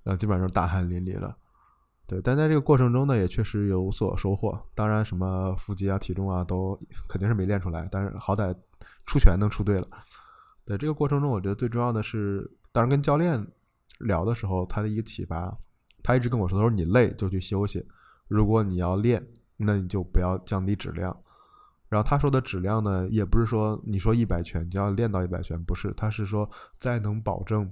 [0.01, 1.35] 然后，基本上是大汗淋漓了，
[2.09, 4.59] 对，但在这个过程中呢，也确实有所收获。
[4.73, 6.75] 当然，什么腹肌啊、体重啊，都
[7.07, 8.51] 肯定是没练出来，但是好歹
[9.05, 9.87] 出拳能出对了。
[10.65, 13.45] 对这个过程中，我觉得最重要的是，当然跟教练
[13.99, 15.55] 聊的时候，他的一个启发，
[16.01, 17.87] 他一直跟我说：“他说你累就去休息，
[18.27, 19.23] 如果你要练，
[19.55, 21.15] 那你就不要降低质量。”
[21.89, 27.71] 然后他说的质量呢，也不是说你说一百拳就要练到一百拳，不是，他是说在能保证。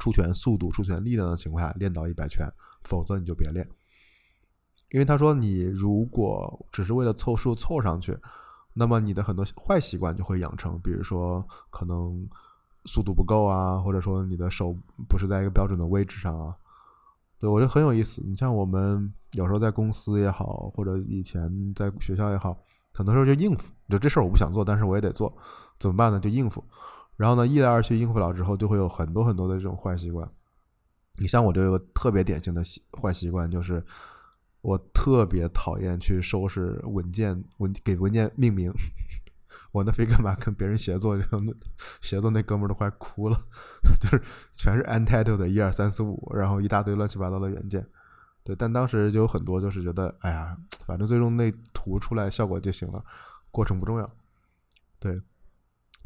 [0.00, 2.44] 出拳速度、出拳力量的情况下练到一百拳，
[2.84, 3.68] 否则你就别练。
[4.90, 8.16] 因为他说，你如果只是为了凑数凑上去，
[8.72, 12.28] 那么你的很多坏习惯就会养成，比如说可能
[12.84, 14.76] 速度不够啊，或者说你的手
[15.08, 16.54] 不是在一个标准的位置上啊。
[17.40, 18.22] 对我觉得很有意思。
[18.24, 22.56] 你像我们有时候在公司也好，或者以前在学校也好，
[22.92, 25.36] 很多时候就应付，就这事儿我不想做，但是我也得做，
[25.80, 26.20] 怎么办呢？
[26.20, 26.62] 就应付。
[27.16, 30.28] 然后呢，一来二去应付了之后，就会有很多很多的这种坏习惯。
[31.18, 33.84] 你像我这个特别典型的习坏习惯，就是
[34.60, 38.72] 我特别讨厌去收拾文件文给文件命名。
[39.72, 41.40] 我那非干嘛跟别人协作，然后
[42.00, 43.36] 协作那哥们儿都快哭了，
[44.00, 44.22] 就是
[44.56, 47.84] 全是 untitled 的一二三四五，然后一大堆乱七八糟的元件。
[48.44, 53.04] 对，但当时就有很多就是觉得，哎呀，反正最终那图出来效果就行了，
[53.50, 54.08] 过程不重要。
[55.00, 55.20] 对。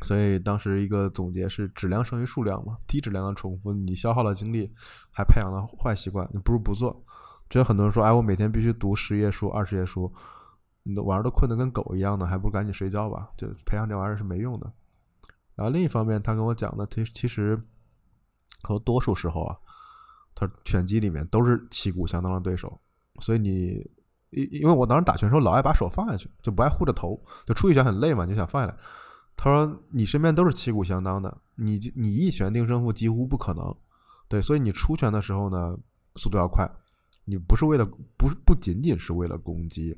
[0.03, 4.73] 所以当时一个总结是质量胜于数量嘛，低质量的重复，你消耗了精力，
[5.11, 7.05] 还培养了坏习惯，你不如不做。
[7.51, 10.13] 觉得很多人说，哎，我每天必须读十页书、二十页书，
[10.85, 13.29] 你的晚上都困得跟狗一样的，还不如赶紧睡觉吧。
[13.37, 14.71] 就培养这玩意儿是没用的。
[15.55, 17.61] 然后另一方面，他跟我讲的，其其实
[18.63, 19.57] 和多数时候啊，
[20.35, 22.81] 他拳击里面都是旗鼓相当的对手，
[23.21, 23.85] 所以你
[24.31, 28.77] 因因为我当时打拳时候老爱把手放下去，就不爱护着头，就出一拳很累嘛，就想放下来。
[29.41, 33.73] 他说：“你身边都是旗鼓相当的，你你一拳定胜负几乎不可能，
[34.27, 35.79] 对，所以你出拳的时候呢，
[36.17, 36.69] 速度要快。
[37.25, 39.97] 你不是为了不是不仅仅是为了攻击，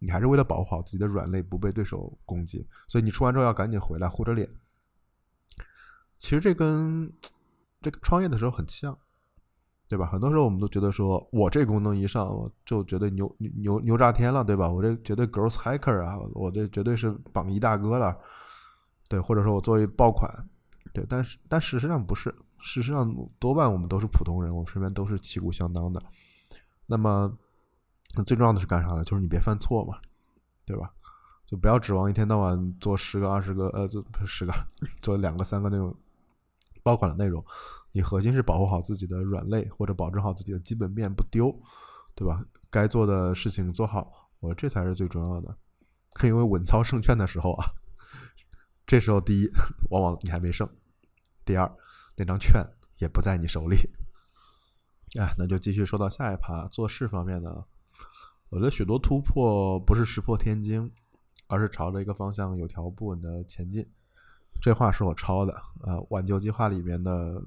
[0.00, 2.66] 你还是为了保护好自己的软肋不被对手攻击。
[2.88, 4.50] 所以你出完之后要赶紧回来护着脸。
[6.18, 7.08] 其实这跟
[7.80, 8.98] 这个创业的时候很像，
[9.86, 10.06] 对吧？
[10.06, 14.68] 很多时候我们都觉得说我这功能一上，我就觉得牛牛牛炸天了，对吧？
[14.68, 18.18] 我这绝对 growth hacker 啊，我这绝对是榜一大哥了。”
[19.12, 20.26] 对，或者说我作为爆款，
[20.94, 26.02] 对，但是但事实上不是，事实上多半我们都是普通人，我们身边都是旗鼓相当的。
[26.86, 27.30] 那么
[28.24, 29.04] 最重要的是干啥呢？
[29.04, 29.98] 就是你别犯错嘛，
[30.64, 30.90] 对吧？
[31.44, 34.54] 就不要指望一天到晚做十个、二十个，呃，做十个，
[35.02, 35.94] 做两个、三个那种
[36.82, 37.44] 爆款的内容。
[37.92, 41.54] 你核心是保护好自己的软肋，或者保证好自己的基本面不丢，
[42.14, 42.42] 对吧？
[42.70, 45.54] 该做的事情做好，我这才是最重要的。
[46.24, 47.66] 因为稳操胜券的时候啊。
[48.86, 49.50] 这时候，第一，
[49.90, 50.66] 往往你还没胜；
[51.44, 51.70] 第二，
[52.16, 52.64] 那张券
[52.98, 53.76] 也不在你手里。
[55.18, 57.64] 哎，那就继续说到下一趴，做事方面呢，
[58.48, 60.90] 我觉得许多突破不是石破天惊，
[61.46, 63.86] 而是朝着一个方向有条不紊的前进。
[64.60, 67.42] 这话是我抄的，呃，《挽救计划》里面的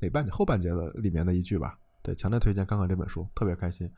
[0.00, 1.78] 哪半后半节的里面的一句吧。
[2.02, 3.90] 对，强烈推荐看看这本书，特别开心。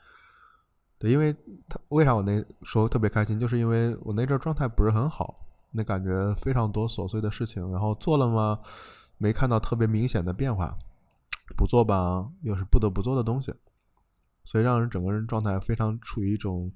[0.99, 1.35] 对，因为
[1.68, 5.35] 他为啥我那时候特别开心，就是因为我那阵状态不是很好。
[5.72, 8.61] 那感觉非常多琐碎的事情，然后做了吗？
[9.18, 10.76] 没看到特别明显的变化，
[11.57, 13.50] 不做吧，又是不得不做的东西，
[14.44, 16.70] 所以让人整个人状态非常处于一种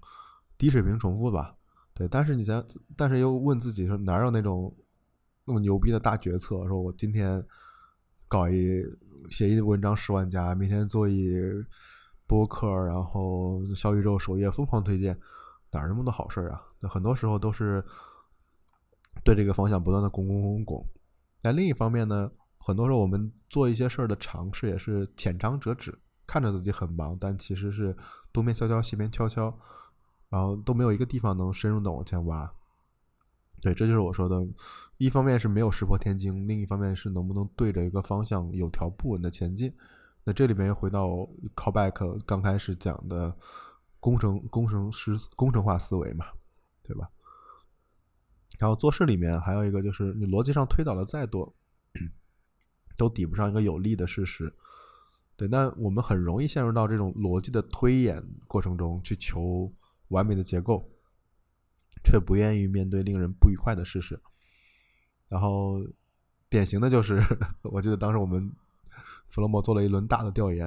[0.57, 1.55] 低水平重复吧。
[1.93, 2.65] 对，但是你想，
[2.97, 4.75] 但是又问自己说，哪有那种
[5.45, 6.67] 那么牛逼的大决策？
[6.67, 7.45] 说我今天
[8.27, 8.83] 搞一
[9.31, 11.35] 写一文章十万加，明天做一
[12.27, 15.15] 播客，然后小宇宙首页疯狂推荐，
[15.71, 16.63] 哪那么多好事儿啊？
[16.81, 17.85] 那很多时候都是。
[19.23, 20.87] 对这个方向不断的拱拱拱拱，
[21.43, 27.97] 但另一方面呢，很多时候我们做一些事儿的尝试也是浅尝辄止，看着自己很忙，但其实是
[28.33, 29.53] 东边悄悄，西边悄悄，
[30.29, 32.51] 然后都没有一个地方能深入的往前挖。
[33.61, 34.43] 对，这就是我说的，
[34.97, 39.71] 一方面是没有石破天惊，另一方面是能不能对着一个方向有条不紊的前进。
[40.25, 41.09] 那这里面又回到
[41.55, 43.35] callback 刚开始讲的
[43.99, 46.27] 工程工程师工程化思维嘛，
[46.83, 47.09] 对吧？
[48.59, 51.55] 然后做事里面还有一个就是，你逻辑上推导的再多，
[52.97, 54.53] 都抵不上一个有利的事实。
[55.37, 59.73] 对，那我们很容易陷入到这种逻辑的推演过程中去求
[60.09, 60.91] 完美的结构。
[62.03, 64.19] 却不愿意面对令人不愉快的事实，
[65.29, 65.87] 然后
[66.49, 67.23] 典型的就是，
[67.63, 68.51] 我记得当时我们
[69.27, 70.67] 弗洛莫做了一轮大的调研，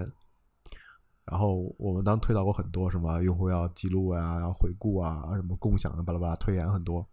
[1.25, 7.07] 然后我们当推导过很多什么用户要记录啊，要回顾啊，什么共享，巴拉巴拉推演很多。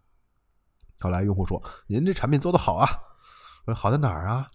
[1.01, 2.87] 后来用户说：“您这产品做的好啊！”
[3.65, 4.49] 我说：“好在哪儿啊？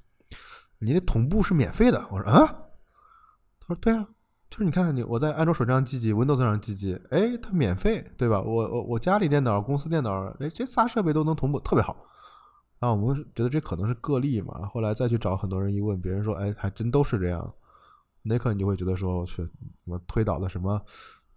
[0.79, 2.47] 您这同步是免费的。”我说：“啊？”
[3.61, 4.09] 他说：“对啊。”
[4.49, 8.41] 就是你看看你我在安卓手机上记记，Windows 上记记，哎，它免费，对吧？
[8.41, 11.97] 我我我家里电脑、公司电脑，哎，这仨设备都能同步，特别好。
[12.79, 14.69] 然后我们觉得这可能是个例嘛。
[14.73, 17.53] 后来再去找很多人一问，别人说，哎，还真都是这样。
[18.23, 19.47] 那刻你就会觉得说，我去，
[19.85, 20.81] 我推倒的什么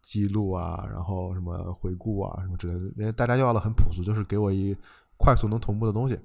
[0.10, 4.76] 记录啊，然后什么回顾啊，什么之类的，人家大家要的很朴素，就是给我一
[5.17, 6.17] 快速能同步的东西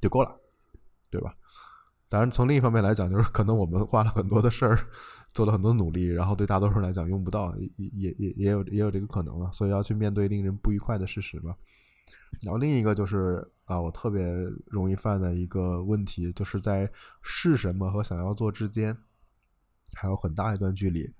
[0.00, 0.36] 就够了，
[1.08, 1.32] 对吧？
[2.08, 4.78] 当然，从另一方面来讲，就是可能我们花了很多的事儿。
[5.34, 11.52] 做了很多努力，然后对大多数人来讲用不到，也也也也有也有这个可能啊，所以要去面对令人不愉快的事实嘛。
[12.42, 14.24] 然后另一个就是啊，我特别
[14.66, 16.88] 容易犯的一个问题，就是在
[17.20, 18.96] 是什么和想要做之间
[19.96, 21.12] 还有很大一段距离。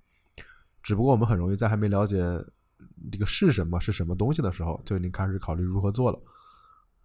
[0.84, 2.18] 只不过我们很容易在还没了解
[3.10, 6.18] 这个是什么是什么东西的时候，就已经开始考虑如何做了。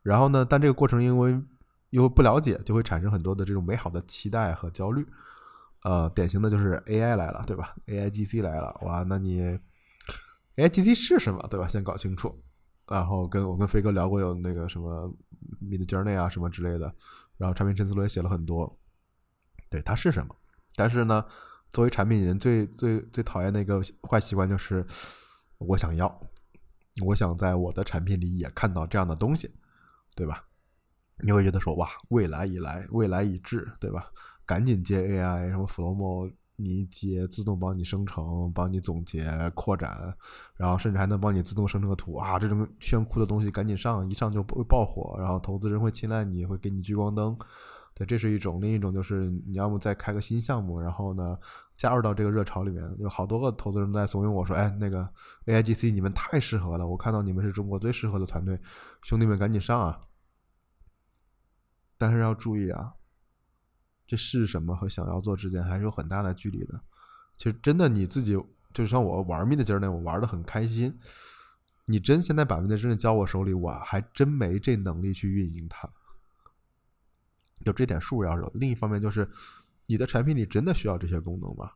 [0.03, 1.31] 然后呢，但这个过程因为
[1.89, 5.05] 因为不了解，就会产生很多的这种美好的期待和焦虑。
[5.83, 9.57] 呃，典型的就是 AI 来了，对吧？AIGC 来了，哇，那你
[10.57, 11.67] AIGC 是什么，对吧？
[11.67, 12.37] 先搞清楚。
[12.87, 15.09] 然后跟我跟飞哥聊过，有那个什么
[15.61, 16.93] Midjourney 啊，什么之类的。
[17.37, 18.77] 然后产品陈思路也写了很多，
[19.69, 20.35] 对，它是什么？
[20.75, 21.23] 但是呢，
[21.71, 24.85] 作为产品人，最最最讨厌的一个坏习惯就是，
[25.57, 26.21] 我想要，
[27.05, 29.53] 我想在我的产品里也看到这样的东西，
[30.15, 30.45] 对吧？
[31.21, 34.05] 你会觉得说，哇，未来已来，未来已至，对吧？
[34.45, 40.13] 赶紧接 AI，什么 Flomo，你接自动帮你生成、帮你总结、扩展，
[40.55, 42.39] 然后甚至还能帮你自动生成个图啊！
[42.39, 47.37] 这种炫酷的东西赶紧上，一上就会爆火，然后投资人会青睐你，会给你聚光灯。
[48.05, 51.37] 这是一种；另一种就是你要么再开个新项目，然后呢
[51.75, 52.83] 加入到这个热潮里面。
[52.99, 55.07] 有好多个投资人在怂恿我说：“哎，那个
[55.45, 58.59] AIGC 你们太适合了，我看到你们是中国最适合的团队，
[59.03, 59.99] 兄弟们赶紧上啊！”
[61.97, 62.93] 但是要注意啊。
[64.07, 66.81] 这是什么和想要做之间还是有很大的距离的。
[67.37, 68.35] 其实真的你自己，
[68.73, 70.97] 就像我玩命的劲儿呢，我玩的很开心。
[71.85, 75.87] 你真现在把命的真的交我手里，我还真没这能力去运营它。
[77.65, 78.51] 有这点数要有。
[78.55, 79.29] 另一方面就是，
[79.85, 81.71] 你的产品里真的需要这些功能吗？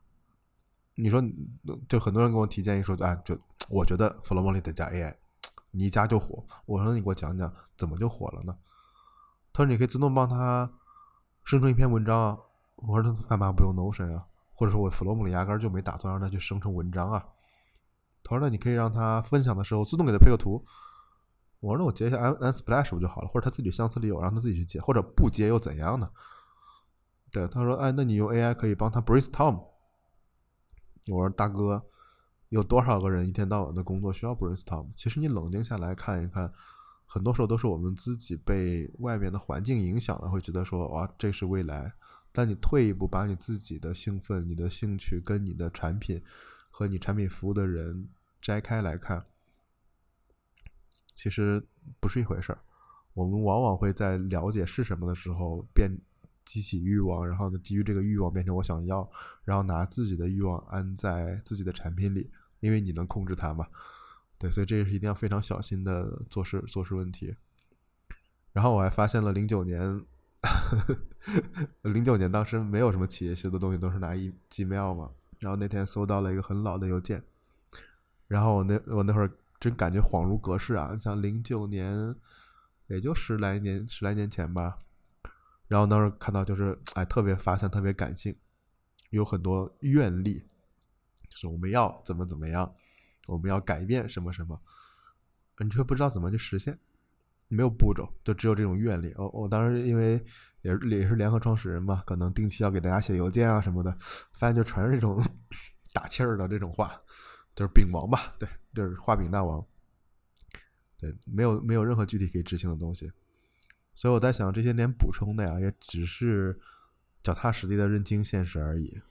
[0.96, 1.24] 你说，
[1.88, 3.38] 就很多人给我提建议说，哎，就
[3.70, 5.16] 我觉得 f l o w 里得加 AI，
[5.72, 6.46] 你一加就火。
[6.66, 8.56] 我说你给我讲讲怎么就火了呢？
[9.52, 10.70] 他说你可以自动帮他。
[11.46, 12.38] 生成一篇文章啊！
[12.78, 14.24] 我说他干嘛不用 Notion 啊？
[14.54, 17.22] 或者说我 Flow 里压根就没打算让他去生成文章啊？
[18.24, 20.66] 他说那你可以让他分享的时候自动给他配个图。
[21.64, 23.28] 我说那我截一下 Unsplash 不就好了？
[23.30, 26.10] 或者他自己相册里有，让他自己去截，或者不截又怎样呢？
[27.32, 29.64] 对，他说哎，那你用 AI 可以帮他 Brainstorm。
[31.08, 31.82] 我说大哥，
[32.50, 34.90] 有多少个人一天到晚的工作需要 Brainstorm？
[34.98, 36.52] 其实你冷静下来看一看。
[37.06, 41.94] 很多时候都是我们自己被外面的环境影响了，会觉得说哇，这是未来。
[42.34, 46.22] 但你退一步，把你自己的兴奋、你的兴趣跟你的产品
[46.72, 48.10] 和你产品服务的人
[48.42, 49.24] 摘开来看，
[51.16, 51.64] 其实
[52.00, 52.60] 不是一回事儿。
[53.14, 55.92] 我们往往会在了解是什么的时候变
[56.46, 59.10] 激起欲望，然后呢，基于这个欲望变成我想要，
[59.44, 63.68] 然后拿自己的欲望安在自己的产品里，因为你能控制它嘛。
[64.40, 67.36] 对，所以这也是一定要非常小心的做事做事问题。
[68.52, 70.04] 然后我还发现了零九年，
[71.84, 75.12] 零九年当时没有什么企业修的东西，都是拿 e Gmail 嘛。
[75.40, 77.24] 然后那天搜到了一个很老的邮件，
[78.28, 79.32] 然后我那我那会儿
[79.64, 82.14] 真感觉恍如隔世啊，像零九年，
[82.88, 84.78] 也就十来年十来年前吧。
[85.70, 88.36] 然后当时看到就是哎，特别发散特别感性，
[89.12, 90.44] 有很多愿力，
[91.30, 92.70] 就是我们要怎么怎么样。
[93.26, 94.60] 我们要改变什么什么，
[95.60, 96.78] 你却不知道怎么去实现。
[97.48, 99.14] 没有步骤，就只有这种愿力。
[99.16, 100.22] 我我当时因为
[100.62, 103.98] 也也是联合创始人嘛，可能定期要给大家写邮件啊什么的，
[104.34, 105.24] 发现就全是这种
[105.94, 107.00] 打气儿的这种话，
[107.56, 109.66] 就是饼王吧，对，就是画饼大王，
[110.98, 113.12] 对，没有没有任何具体可以执行的东西。
[113.96, 116.60] 所以我在想，这些年补充的呀，也只是
[117.22, 119.02] 脚踏实地的认清现实而已。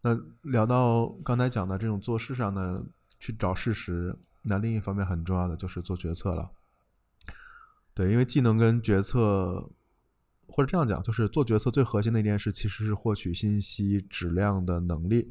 [0.00, 2.84] 那聊到刚才讲的这种做事上的
[3.20, 6.50] 去找事实，那另一方面很重要的就是做决策了。
[7.94, 9.70] 对，因为技能跟决策，
[10.52, 15.28] 或者这样讲，就是做决策最核心的一件事，其实是获取信息质量的能力。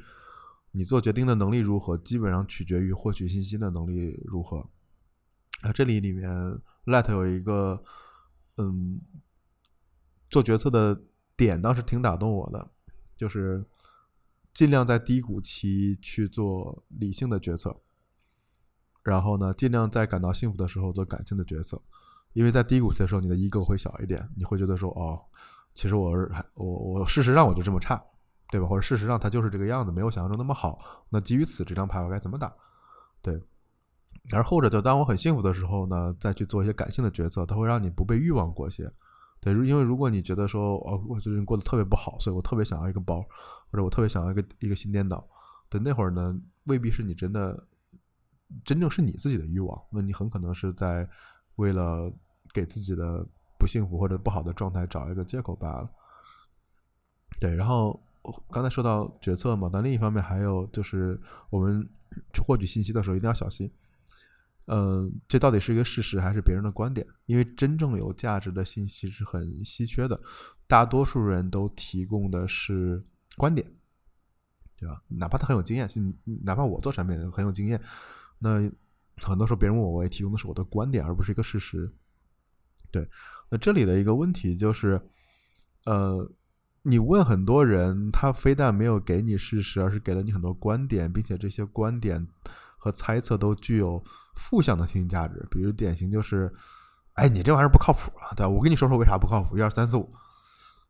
[0.71, 4.67] 你做决定的能力如何，基本上取决于获取信息的能力如何。
[5.61, 6.29] 啊，这里里面
[6.85, 7.83] Let 有一个，
[8.57, 8.99] 嗯，
[10.29, 10.99] 做决策的
[11.37, 12.71] 点，当时挺打动我的，
[13.15, 13.63] 就是。
[14.53, 17.73] 尽量在低谷期去做理性的决策，
[19.01, 21.81] 然后呢，尽量在感到幸福的时候做感性的决策，
[22.33, 25.19] 因为在低谷期的时候，你的 ego 会小一点，你会觉得说，哦，
[25.73, 28.01] 其实我是我我事实上我就这么差，
[28.49, 28.67] 对吧？
[28.67, 30.77] 或者事实上它就是这个样子，没有想象中那么好。
[31.09, 32.53] 那基于此，这张牌我该怎么打？
[33.21, 33.41] 对。
[34.31, 38.91] 而后者就当我很幸福的时候呢，再去做一些感性的决策，它会让你不被欲望裹挟。
[39.39, 43.21] 对，因为如果你觉得说，哦，我最近过得特别不好，所以我特别想要一个包，
[43.71, 45.25] 或者我特别想要一个一个新电脑，
[45.69, 47.65] 对，那会儿呢，未必是你真的，
[48.63, 51.09] 真正是你自己的欲望，那你很可能是在
[51.55, 52.11] 为了
[52.53, 53.25] 给自己的
[53.57, 55.89] 不幸福或者不好的状态找一个借口罢了。
[57.39, 57.99] 对，然后
[58.51, 61.87] 刚才说到决策嘛，但另一方面还有就是我们
[62.33, 63.71] 去获取信息的时候一定要小心。
[64.65, 67.05] 嗯，这到底是一个事实还是别人的观点？
[67.25, 70.17] 因为真正有价值的信息是很稀缺的，
[70.67, 73.03] 大多数人都提供的是
[73.37, 73.67] 观点，
[74.77, 75.01] 对吧？
[75.07, 75.99] 哪怕他很有经验，是
[76.43, 77.81] 哪怕我做产品很有经验，
[78.37, 78.71] 那
[79.21, 81.91] 很多时候别人问我，我也提供的是我的观点，而不是一个事实。
[82.91, 83.07] 对，
[83.49, 85.01] 那这里的一个问题就是，
[85.85, 86.29] 呃，
[86.81, 92.27] 你问很多人，他非但没有给你事实，而是给了你很多观点，并且这些观点
[92.77, 94.03] 和猜测都具有。
[94.33, 96.51] 负向的信息价值，比如典型就是，
[97.15, 98.49] 哎，你这玩意儿不靠谱啊，对吧？
[98.49, 100.09] 我跟你说说为啥不靠谱，一二三四五。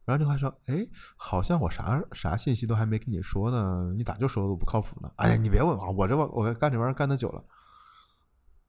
[0.06, 5.12] 然后这话说，哎，好像我啥啥信息都还没跟你说呢，你咋就说我不靠谱呢？
[5.16, 7.44] 哎呀，你别问啊，我这我我干这玩意儿干的久了。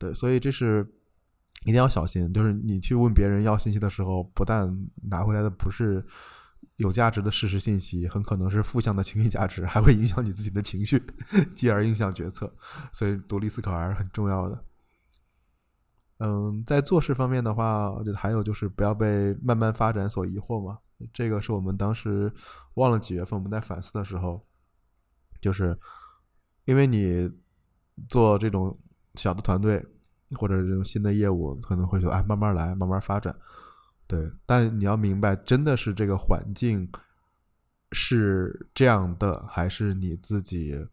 [0.02, 0.86] 对，所以这是
[1.62, 4.68] 一定要小心，就是你去问别人要信息的时候，不但
[5.08, 6.04] 拿回来的不是。
[6.76, 11.00] 有价值的事实信息很可能是负向的情绪价值，还会影响你自己的情绪，
[11.54, 12.52] 继而影响决策。
[12.92, 14.64] 所以独立思考还是很重要的。
[16.18, 20.78] 嗯，在做事方面的话，我觉得还有就是不要被慢慢发展所疑惑嘛。
[21.12, 22.32] 这个是我们当时
[22.74, 24.44] 忘了几月份我们在反思的时候，
[25.40, 25.78] 就是
[26.64, 27.30] 因为你
[28.08, 28.76] 做这种
[29.14, 29.84] 小的团队
[30.32, 33.34] 或者这种新的业务，可能会说哎，慢慢来，慢慢发展。
[34.06, 36.90] 对，但你要明白，真的是这个环境
[37.92, 40.86] 是这样的，还是你自己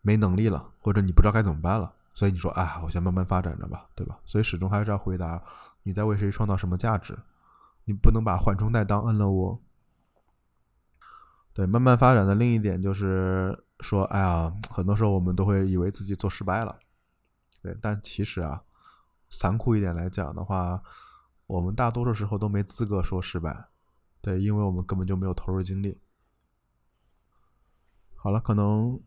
[0.00, 1.92] 没能力了，或者你不知道该怎么办了？
[2.14, 4.18] 所以你说，啊，我先慢慢发展着吧，对吧？
[4.24, 5.42] 所以始终还是要回答
[5.82, 7.16] 你在为谁创造什么价值，
[7.84, 9.60] 你不能把缓冲带当摁了我。
[11.54, 16.78] 对，慢慢发展的另一点就是说，哎呀，很多时候我们都会以为自己做失败了，
[17.60, 18.62] 对，但其实啊，
[19.28, 20.82] 残酷一点来讲的话。
[21.48, 23.66] 我们大多数时候都没资格说失败，
[24.22, 26.00] 对，因为我们根本就没有投入精力。
[28.14, 28.98] 好了，可能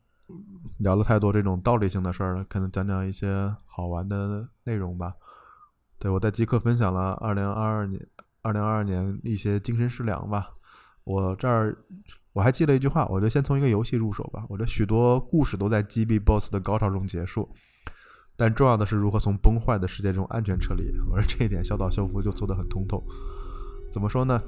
[0.77, 5.15] 聊了太多这种道理性的事儿了，可能讲讲一些好玩的内容吧。
[5.97, 8.05] 对我在极客分享了二零二二年、
[8.43, 10.51] 二零二二年一些精神食粮吧。
[11.03, 11.75] 我这儿
[12.35, 14.43] 我还记了一句话，我就先从一个游戏入手吧。
[14.49, 17.47] 我这许多故事都在击毙 BOSS 的高潮中结束。
[18.35, 20.83] 但重要的是如何从崩坏的世界中安全撤离，
[21.15, 23.01] 而这一点小岛秀夫就做得很通透。
[23.89, 24.43] 怎么说呢？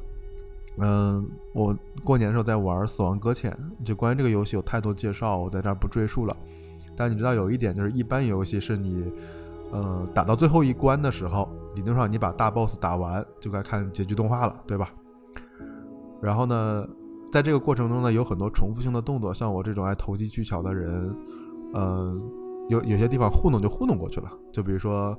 [0.79, 1.73] 嗯，我
[2.03, 6.35] 过年的时候在玩《死亡搁浅》，就关于这个游戏有太多介绍，我在这儿不赘述了。
[6.93, 9.09] 但你知道有一点，就是一般游戏是你，
[9.71, 14.89] 呃，打到最后一关的时候，理论上你把大 boss 打完就该看结局动画了，对吧？
[16.21, 16.85] 然后呢，
[17.37, 21.15] 在这个过程中呢，有很多重复性的动作，像我这种爱投机取巧的人，
[21.73, 22.19] 呃。
[22.69, 25.17] 有有些地方糊弄就糊弄过去了，就比如说，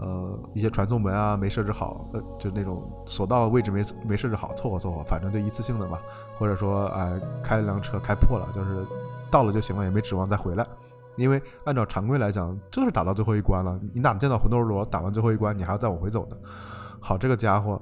[0.00, 5.98] 呃，一些传送门啊没设置好，呃，就那种索道位置没没设置好，凑合凑合，反正就一次性的嘛。
[6.36, 8.86] 或者说，哎，开了辆车开破了，就是
[9.30, 10.66] 到了就行了，也没指望再回来。
[11.16, 16.36] 因为按照常规来讲，就是打到最后一关了，你哪见到魂斗罗打完最后一关，你还要再往回走呢？
[17.00, 17.80] 好，这个家伙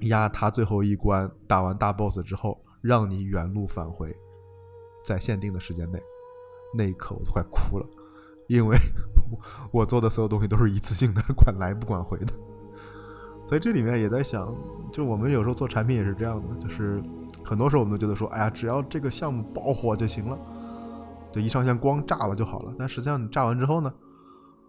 [0.00, 4.14] 压他最后一关打完大 boss 之后，让你原路返回，
[5.02, 5.98] 在限定的时间内，
[6.74, 7.86] 那一刻我都快哭了。
[8.46, 8.76] 因为
[9.72, 12.34] 我做的所有东西都是一次性的，管来不管回的。
[13.46, 14.54] 所以这里面也在想，
[14.92, 17.02] 就我们有时候做产品也是这样的，就是
[17.42, 20.38] 很多时候我们都觉得说，哎呀，只要这个项目爆火就行了，
[21.32, 22.74] 对，一上线光炸了就好了。
[22.78, 23.90] 但实际上你炸完之后呢，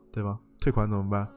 [0.09, 0.39] 对吧？
[0.61, 1.27] 退款怎么办？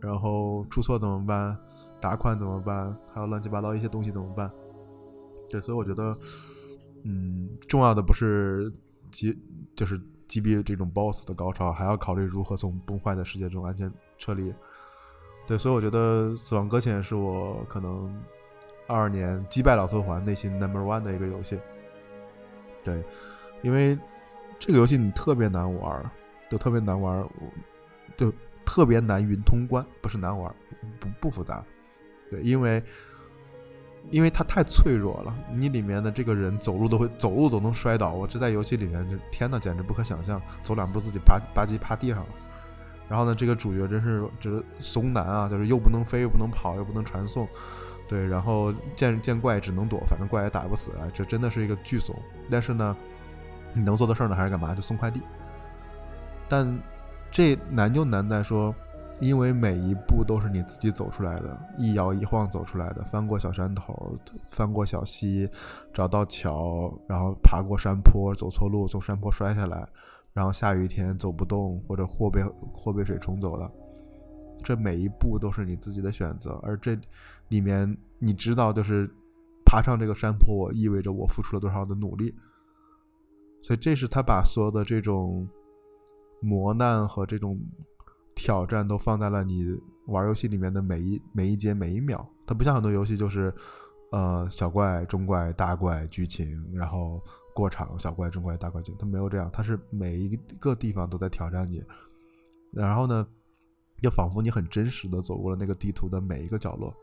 [0.00, 1.56] 然后出错怎么办？
[2.00, 2.92] 打款怎么办？
[3.14, 4.50] 还有乱七八糟一些东西怎么办？
[5.52, 6.18] 对，所以我觉得，
[7.04, 8.72] 嗯，重要的不是
[9.10, 9.38] 击，
[9.76, 14.50] 就是击毙这种 BOSS 的高潮，还要考虑如何从崩坏的世界中安全撤离。
[15.46, 18.10] 对，所以我觉得《死亡搁浅》是我可能
[18.86, 21.58] 二二年击败老头环内心 number one 的一个游戏。
[22.82, 23.04] 对，
[23.60, 23.98] 因为
[24.58, 26.10] 这个游戏你特别难玩，
[26.48, 27.28] 就特别难玩，
[28.16, 28.32] 就
[28.64, 30.54] 特别难云通关，不是难玩，
[30.98, 31.62] 不不复杂。
[32.30, 32.82] 对，因为
[34.10, 42.28] 因为它太脆弱了，你里面的这个人走路都会走路都能摔倒，我这在游戏里面就天呐，简直不可想象，走两步自己吧吧唧趴地上了。
[43.08, 47.46] 然后呢，这个主角真是就是怂男啊，就是又不能飞，又不能跑，又不能传送，
[48.08, 52.14] 对，然后见见怪只能躲，反正怪也打不死啊，这真的是一个巨怂。
[52.50, 52.96] 但是呢，
[53.74, 54.74] 你能做的事儿呢，还是干嘛？
[54.74, 55.20] 就送快递。
[56.48, 56.78] 但
[57.30, 58.74] 这难就难在说，
[59.22, 64.18] 因为每一步都是你自己走出来的，一摇一晃走出来的，翻过小山头，
[64.50, 65.48] 翻过小溪，
[65.94, 69.88] 找到桥，然后爬过山坡，走错路，从山坡摔下来。
[70.32, 72.42] 然后下雨天走不动，或者货被
[72.74, 73.70] 货被水冲走了，
[74.64, 76.58] 这每一步都是你自己的选择。
[76.62, 76.98] 而这
[77.48, 79.08] 里面你知道，就是
[79.64, 82.34] 爬上这个山坡，意味着我付出了多少的努力。
[83.60, 85.48] 所以这是他把所有的这种
[86.40, 87.56] 磨难和这种
[88.34, 89.64] 挑战都放在了你
[90.06, 92.26] 玩游戏里面的每一每一节每一秒。
[92.46, 93.54] 它不像很多游戏，就是
[94.10, 97.20] 呃小怪、中怪、大怪、剧情，然后。
[97.54, 101.84] 过场小怪中怪大怪军，他没有这样，它是每一个地方都在挑战你，
[102.70, 103.28] 然后呢，
[104.00, 106.94] 又仿佛你很真实的走过了那个地图的每一个角落。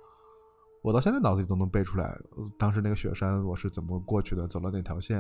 [0.82, 2.18] 我到现在脑子里都能背出来，
[2.58, 5.18] 当时那个雪山我是怎么过去的，走了哪条线，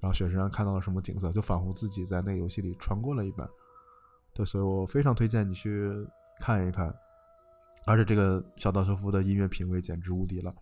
[0.00, 3.48] 然后雪山上看到了什么景色，就仿佛自己在那个游戏里穿过了一般。
[4.34, 5.90] 对，所以我非常推荐你去
[6.40, 6.94] 看一看，
[7.86, 10.52] 而且这个小岛秀夫的音乐品味简直无敌了，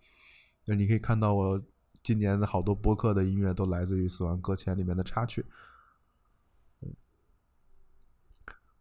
[0.65, 1.61] 那你可以看到我。
[2.03, 5.45] 今年的好多播客的音乐都来自于《死亡搁浅》里面的插曲。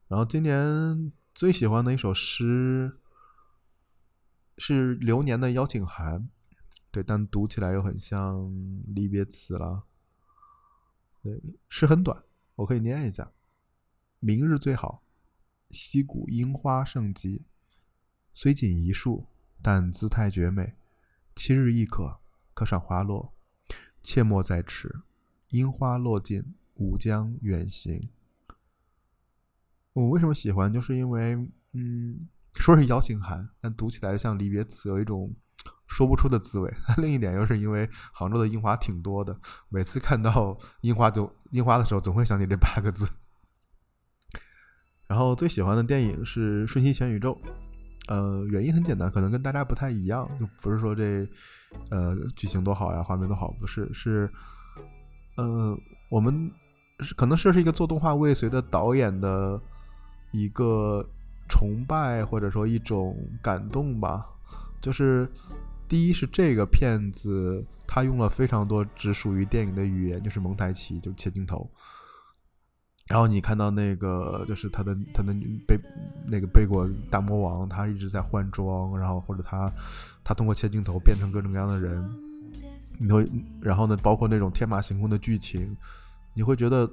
[0.09, 2.91] 然后今年最喜欢的一首诗
[4.57, 6.31] 是流年的邀请函，
[6.91, 8.51] 对，但读起来又很像
[8.87, 9.85] 离别词了。
[11.23, 11.39] 对，
[11.69, 12.25] 诗很短，
[12.55, 13.31] 我可以念一下：
[14.23, 15.03] 明日最好，
[15.71, 17.47] 溪谷樱花盛极，
[18.35, 19.27] 虽仅一树，
[19.63, 20.75] 但姿态绝美。
[21.35, 22.21] 七日亦可。
[22.53, 23.33] 可赏花落，
[24.03, 25.01] 切莫再迟。
[25.49, 28.11] 樱花落尽，吾将远行。
[29.95, 30.71] 我为什么喜欢？
[30.71, 31.37] 就是因为，
[31.73, 35.35] 嗯，说是邀请函，但读起来像离别词，有一种
[35.87, 36.71] 说不出的滋味。
[36.99, 39.41] 另一点又是因为杭州的樱花挺多的，
[39.71, 43.09] 每次看到樱花就樱花的时候，总会想起这八个字。
[45.11, 47.37] 然后最喜欢的电影是《瞬息全宇宙》。
[48.07, 51.27] 呃，原因很简单，可能跟大家不太一样，就不是说这，
[51.91, 54.31] 呃，剧情多好呀，画面多好，不是，是，
[55.37, 55.77] 呃，
[56.09, 56.49] 我们
[57.17, 59.61] 可能这是一个做动画未遂的导演的
[60.31, 61.05] 一个
[61.49, 64.25] 崇拜或者说一种感动吧。
[64.81, 65.29] 就是
[65.89, 71.69] 第一是这个片子，他用了非常多只属于电影的语言，就是蒙太奇，就切镜头。
[73.11, 75.35] 然后你看到那个，就是他的他的
[75.67, 75.77] 背
[76.29, 79.69] 那个背过大魔王，他一直在换装，然后或者他
[80.23, 82.09] 他通过切镜头变成各种各样的人，
[83.01, 83.29] 你会
[83.61, 85.77] 然后呢，包括那种天马行空的剧情，
[86.35, 86.89] 你会觉得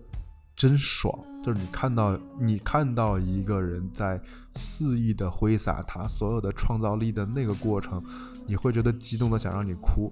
[0.56, 1.16] 真爽。
[1.44, 4.20] 就是你看到你看到一个人在
[4.56, 8.04] 肆意的挥洒他所有的创造力的那个过程，
[8.48, 10.12] 你会觉得激动的想让你哭。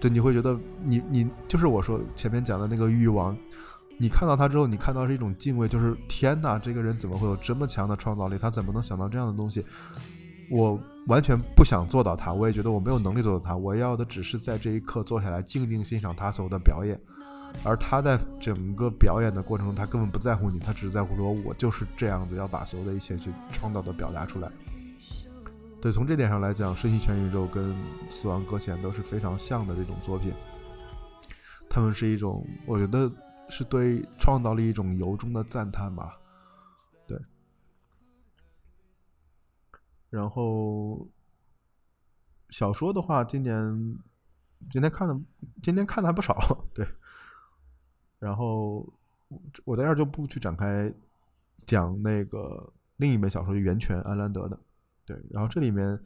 [0.00, 3.38] 对，你会觉得你你就是我说前面讲的那个欲望。
[3.98, 8.36] 你看到他之后，你看到是一种敬畏，就是天哪，这个人怎么会有这么强的创造力？
[8.36, 9.64] 他怎么能想到这样的东西？
[10.50, 13.56] 我完全不想做到他，我也觉得我没有能力做到他。
[13.56, 17.00] 我要的只是在这一刻坐下来，静静欣赏他所有的表演。
[17.64, 24.48] 而他在整个表演的过程中，他根本不在乎你，他只在乎说，我就是这样子，要把所有的一切去创造的表达出来。
[25.80, 27.72] 对，从这点上来讲，《瞬息全宇宙》跟
[28.10, 30.32] 《死亡搁浅》都是非常像的这种作品。
[31.68, 33.10] 他们是一种，我觉得。
[33.48, 36.18] 是对创造力一种由衷的赞叹吧，
[37.06, 37.18] 对。
[40.10, 41.08] 然后
[42.50, 43.98] 小说的话，今年
[44.70, 45.18] 今天看的，
[45.62, 46.86] 今天看的还不少，对。
[48.18, 48.90] 然后
[49.64, 50.92] 我在这儿就不去展开
[51.66, 54.58] 讲那个另一本小说《源泉》安兰德的，
[55.04, 56.00] 对，然后这里面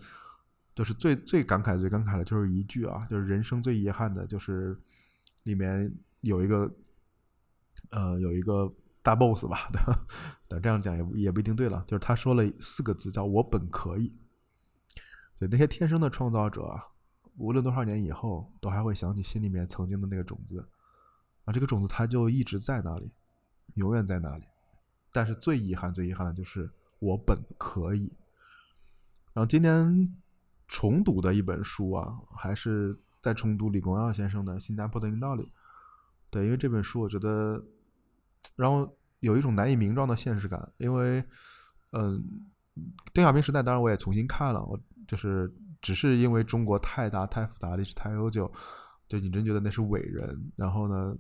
[0.75, 4.77] 就是最最感慨、最感慨的就是一句啊，就是人生最遗憾的就是
[5.45, 6.71] 里面有一个
[7.91, 8.73] 呃有一个
[9.03, 9.71] 大 boss 吧，
[10.49, 14.13] 但这样讲也也不一定对了，就是他说了四个字叫“我本可以”，
[15.39, 16.81] 对那些天生的创造者，
[17.37, 20.69] 无论多少年以后都还会想起心里面曾经的那个种子，
[21.45, 23.11] 啊，这个种子它就一直在那里，
[23.75, 24.45] 永远在那里。
[25.13, 28.13] 但是最遗憾、最遗憾的就是我本可以。
[29.33, 30.15] 然后今年
[30.69, 35.43] 重读的一本书啊，还是在重读李光耀先生的《新加坡的硬道理》。
[36.31, 37.61] 对，因为这本书我觉得，
[38.57, 40.71] 然后有一种难以名状的现实感。
[40.79, 41.25] 因为，
[41.93, 42.23] 嗯，
[43.13, 48.51] 邓小平时代当然我也重新看了，我就是只是因为中国太大、太复杂、历史太悠久，
[49.09, 50.53] 对你真觉得那是伟人。
[50.57, 51.17] 然后呢，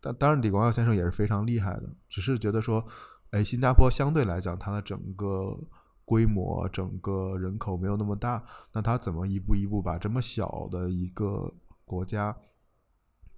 [0.00, 2.84] 但当然李光耀先生也是非常厉害的，只是觉得说。
[3.30, 5.54] 哎，新加坡相对来讲，它的整个
[6.06, 8.42] 规模、整个人口没有那么大，
[8.72, 11.52] 那它怎么一步一步把这么小的一个
[11.84, 12.34] 国家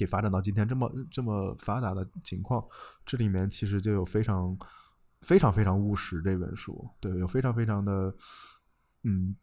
[0.01, 2.61] 也发展到今天这么这么发达的情况？
[3.07, 4.57] 这里面其实就有非常
[5.21, 8.15] 非常非常务实这本书，对，有非常非常的，
[9.05, 9.35] 嗯，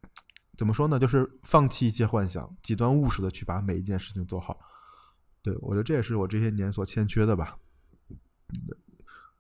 [0.57, 0.99] 怎么说呢？
[0.99, 4.59] 就是放弃一切幻想，极端务实的去把每一件事情做好。
[5.43, 7.57] 对我觉得这也是我这些年所欠缺的吧。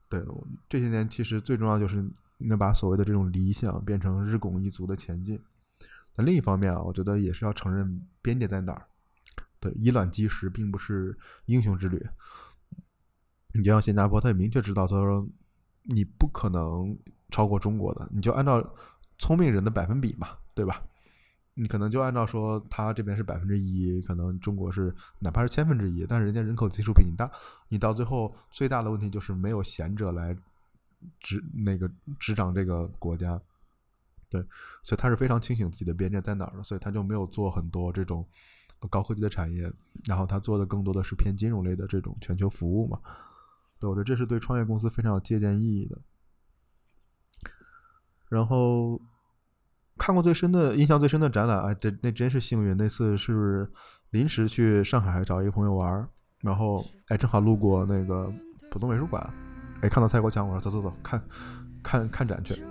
[0.07, 0.23] 对，
[0.69, 2.07] 这些年其实最重要就是
[2.37, 5.41] 能把所谓的这种理想变成日拱一卒的前进。
[6.15, 8.87] 那另一方面啊，我觉得也是要承认边界在哪儿。
[9.59, 12.05] 对，以卵击石并不是英雄之旅。
[13.53, 15.27] 你就像新加坡，他也明确知道，他说
[15.83, 16.97] 你不可能
[17.31, 18.63] 超过中国的，你就按照
[19.17, 20.81] 聪明人的百分比嘛，对吧？
[21.59, 27.27] 你可能就按照说，他这边是百分之一，可能中国是哪怕是千分之一，但是人家人口基数比你大，
[27.67, 30.37] 你到最后最大的问题就是没有贤者来
[31.19, 31.89] 执那个
[32.19, 33.41] 执掌这个国家，
[34.29, 34.39] 对，
[34.83, 38.23] 所以他是非常清醒自己的边界在哪儿的，所以他就没有做很多这种
[38.89, 39.71] 高科技的产业，
[40.05, 42.99] 然后他做的更多的是偏金融类的这种全球服务嘛，
[43.79, 45.97] 对，我觉得这是对创业公司非常有借鉴意义的，
[48.29, 49.01] 然后。
[49.99, 52.77] 看过最深的印象最深的展览啊，这那真是幸运。
[52.77, 53.67] 那次是
[54.11, 56.07] 临时去上海找一个朋友玩，
[56.41, 58.31] 然后哎正好路过那个
[58.69, 59.27] 浦东美术馆，
[59.81, 61.19] 哎看到蔡国强，我说走走走，看
[61.81, 62.61] 看看展去。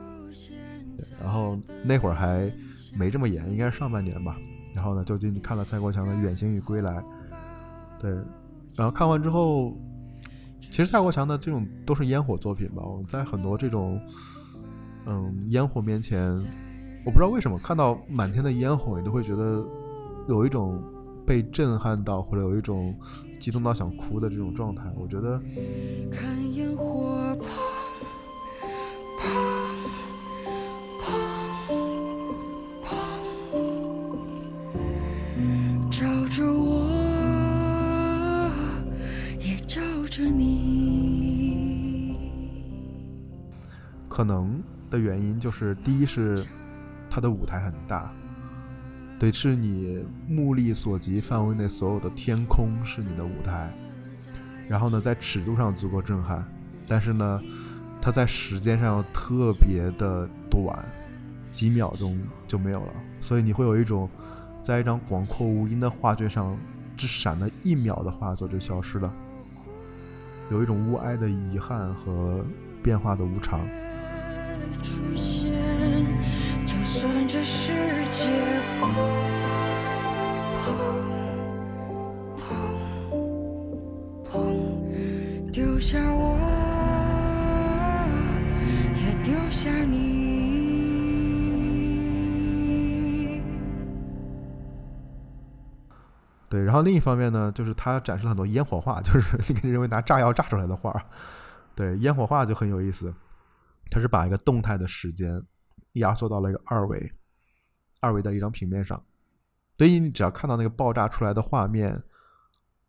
[1.20, 2.48] 然后那会儿还
[2.96, 4.36] 没这么严，应该是上半年吧。
[4.76, 6.92] 然后呢就进去看了蔡国强的《远行与归来》。
[7.98, 8.12] 对，
[8.76, 9.74] 然后看完之后，
[10.60, 12.82] 其实蔡国强的这种都是烟火作品吧。
[12.84, 13.98] 我们在很多这种
[15.06, 16.32] 嗯烟火面前。
[17.04, 19.64] 我不知道为什么看到满天的烟火，你都会觉得
[20.28, 20.82] 有一种
[21.24, 22.92] 被震撼到，或者有一种
[23.38, 24.92] 激动到想哭的这种状态。
[24.96, 25.40] 我觉得，
[26.10, 27.36] 看烟火
[44.16, 46.42] 可能的原因就是，第一是。
[47.08, 48.10] 它的舞台很大，
[49.18, 53.72] 对，是你目力所及范围内所有的天空是你的舞台，
[54.68, 56.44] 然后呢，在尺度上足够震撼，
[56.86, 57.40] 但是呢，
[58.02, 60.78] 它在时间上特别的短，
[61.50, 64.06] 几秒钟就没有了，所以你会有一种
[64.62, 66.54] 在一张广阔无垠的画卷上
[66.98, 69.10] 只闪了一秒的画作就消失了，
[70.50, 72.44] 有一种物哀的遗憾和
[72.82, 73.60] 变化的无常。
[74.82, 75.52] 出现，
[76.64, 77.72] 就算这世
[78.08, 78.32] 界
[78.80, 78.88] 砰
[80.62, 80.64] 砰
[82.38, 82.44] 砰
[84.24, 84.34] 砰，
[85.52, 86.38] 丢下我，
[88.94, 90.16] 也丢下你。
[96.48, 101.04] 对，然后另一方面呢，就是他展示了很多烟火画，就是你可以认为拿炸药炸出来的画。
[101.74, 103.12] 对，烟火画就很有意思，
[103.90, 105.42] 它是把一个动态的时间。
[105.96, 107.10] 压缩到了一个二维，
[108.00, 109.02] 二维的一张平面上，
[109.78, 112.02] 所以你只要看到那个爆炸出来的画面，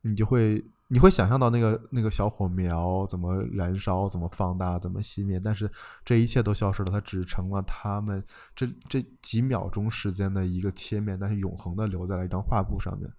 [0.01, 5.71] 你就会你会想象到那个那个小火苗怎么燃烧，怎么放大，怎么熄灭，但是
[6.03, 8.21] 这一切都消失了，它只成了他们
[8.53, 13.09] 这这几秒钟时间的一个切面，但是永恒的留在了一张画布上面，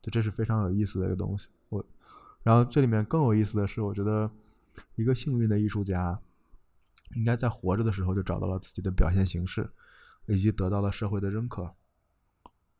[0.00, 1.48] 就这是非常有意思的一个东西。
[1.70, 1.84] 我，
[2.44, 4.30] 然后这里面更有意思的是，我觉得
[4.94, 6.16] 一个幸运的艺术家。
[7.14, 9.70] 应该在活着的时候就找到了自己的表现形式，
[10.26, 11.74] 以及得到了社会的认可。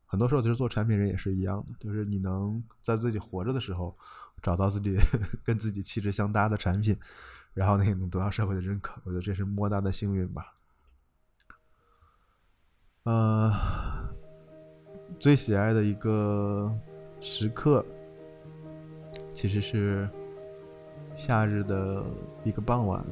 [0.06, 3.96] 很多时候，其实做产品人也是一样的，就是你能在自己活着的时候
[4.42, 4.96] 找到自己
[5.42, 6.96] 跟自己气质相搭的产品，
[7.52, 10.54] 然后呢也能得到社会的认可，我觉得这是莫大的幸运吧。
[13.02, 13.52] 呃，
[15.18, 16.72] 最喜爱的一个
[17.20, 17.84] 时刻，
[19.34, 20.08] 其实是
[21.16, 22.04] 夏日的
[22.44, 23.04] 一个傍晚。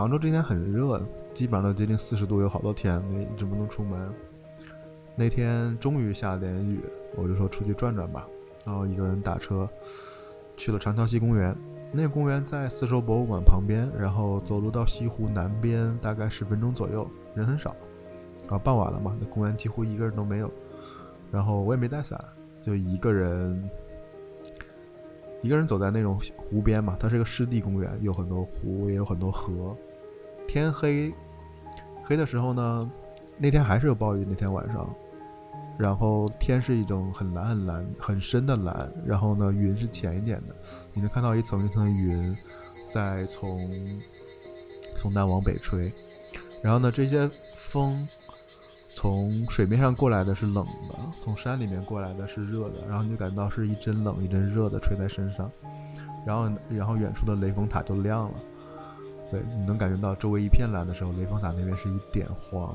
[0.00, 0.98] 杭州这天很热，
[1.34, 4.08] 基本上都接近四十度，有好多天没一直不能出门。
[5.14, 6.80] 那天终于下点雨，
[7.18, 8.26] 我就说出去转转吧，
[8.64, 9.68] 然后一个人打车
[10.56, 11.54] 去了长桥西公园。
[11.92, 17.76] 那个公园在丝绸博物馆旁边，然后走路到西湖南边大概十分钟左右，人很少。
[18.48, 20.50] 啊，傍晚了嘛，那公园几乎一个人都没有。
[21.30, 22.18] 然后我也没带伞，
[22.64, 23.70] 就一个人，
[25.42, 26.96] 一个人走在那种湖边嘛。
[26.98, 29.76] 它是个湿地公园，有很多湖，也有很多河。
[30.52, 31.14] 天黑
[32.02, 32.90] 黑的时候呢，
[33.38, 34.26] 那天还是有暴雨。
[34.28, 34.84] 那天晚上，
[35.78, 40.56] 然后天是一种很蓝很蓝很深的蓝，然后呢云是浅一点的。
[40.92, 42.36] 你能看到一层一层的云
[42.92, 43.70] 在从
[44.96, 45.92] 从南往北吹，
[46.64, 48.08] 然后呢，这些风
[48.92, 55.48] 从水面上过来的是冷的，从山里面过来的是热的，然后你就感到是一阵冷一阵热的吹在身上，
[56.26, 58.34] 然后然后远处的雷峰塔就亮了，
[59.30, 62.74] 对，你能感觉到周围一片蓝的时候，雷峰塔那边是一点黄，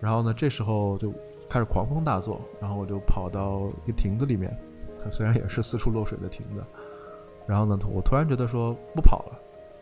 [0.00, 1.12] 然后呢，这时候就
[1.48, 4.54] 开始狂风大作，然后我就跑到一个亭子里面，
[5.02, 6.62] 它虽然也是四处漏水的亭子。
[7.48, 9.38] 然后呢，我突然觉得说不跑了，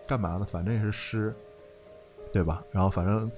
[0.07, 0.47] 干嘛呢？
[0.51, 1.35] 反正也是湿，
[2.33, 2.63] 对吧？
[2.71, 3.31] 然后反正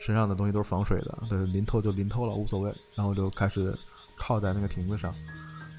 [0.00, 2.74] 身上的东西都是防水的，对，淋透就淋透了，无所谓。
[2.94, 3.76] 然后就开始
[4.18, 5.14] 靠在那个亭子上，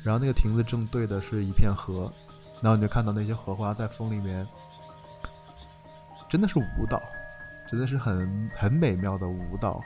[0.03, 2.11] 然后那个亭子正对的是一片河，
[2.61, 4.47] 然后你就看到那些荷花在风里面，
[6.29, 7.01] 真的是舞蹈，
[7.69, 9.81] 真的是很很美妙的舞蹈。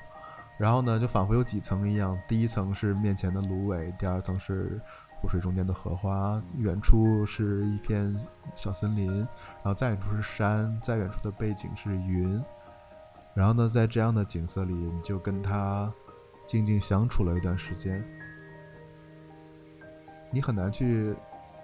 [0.58, 4.80] 然后呢，就仿佛有几层一样，第一层是面前的芦苇，第二层是。
[5.22, 8.12] 湖水中间的荷花，远处是一片
[8.56, 12.44] 小森林，然后再远处是山，再远处的背景是云。
[13.36, 15.94] 然后呢，在这样的景色里，你就跟他
[16.48, 18.04] 静静相处了一段时间。
[20.32, 21.14] 你很难去，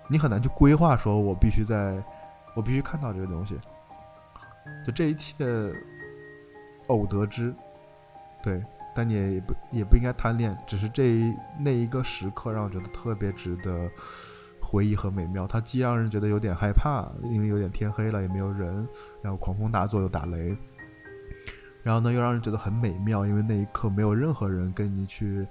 [0.07, 1.99] 你很难去规划，说我必须在，
[2.55, 3.57] 我必须看到这个东西。
[4.85, 5.45] 就这一切，
[6.87, 7.53] 偶得之，
[8.43, 8.61] 对。
[8.95, 13.87] 但你也不也不应该贪恋，只是这那一个时刻让我觉得特别值得
[14.59, 15.45] 回忆和美妙。
[15.45, 18.87] 它既让人觉得有点害怕，因为有点天黑了也没有人，
[19.21, 20.57] 然后狂风大作又打雷，
[21.83, 25.45] 然后呢又让人觉得很美妙，因为那一刻没有任何人跟你去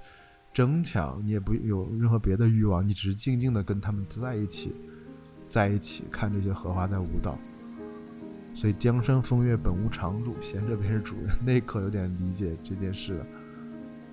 [0.53, 4.75] 争抢，你也不有任何别的欲望，你只是静静的跟他们在一起，
[5.49, 7.37] 在一起看这些荷花在舞蹈。
[8.57, 11.29] 所以江山风月本无常主，闲着便是主人。
[11.45, 13.25] 那一刻有点理解这件事了。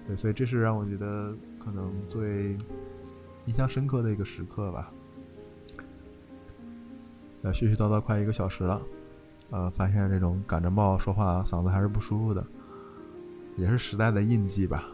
[0.07, 2.55] 对，所以这是让我觉得可能最
[3.47, 4.93] 印象深刻的一个时刻吧。
[7.43, 8.83] 呃，絮絮叨叨快一个小时了，
[9.49, 12.45] 呃，发现这种感着冒说话嗓子还是不舒服的，
[13.57, 14.85] 也是时代的印记吧。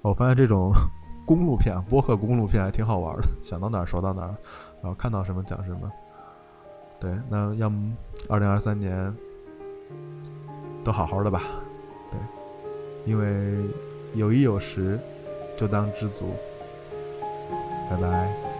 [0.00, 0.72] 我发现这种
[1.26, 4.34] 公路片、播客公路片还挺好玩的，想到哪儿说到哪儿，
[4.80, 5.90] 然后看到什么讲什么。
[7.00, 7.92] 对，那要么
[8.28, 9.14] 二零二三年
[10.84, 11.42] 都好好的吧。
[12.10, 13.68] 对，因为
[14.14, 14.98] 有衣有食，
[15.58, 16.34] 就当知足。
[17.90, 18.51] 拜拜。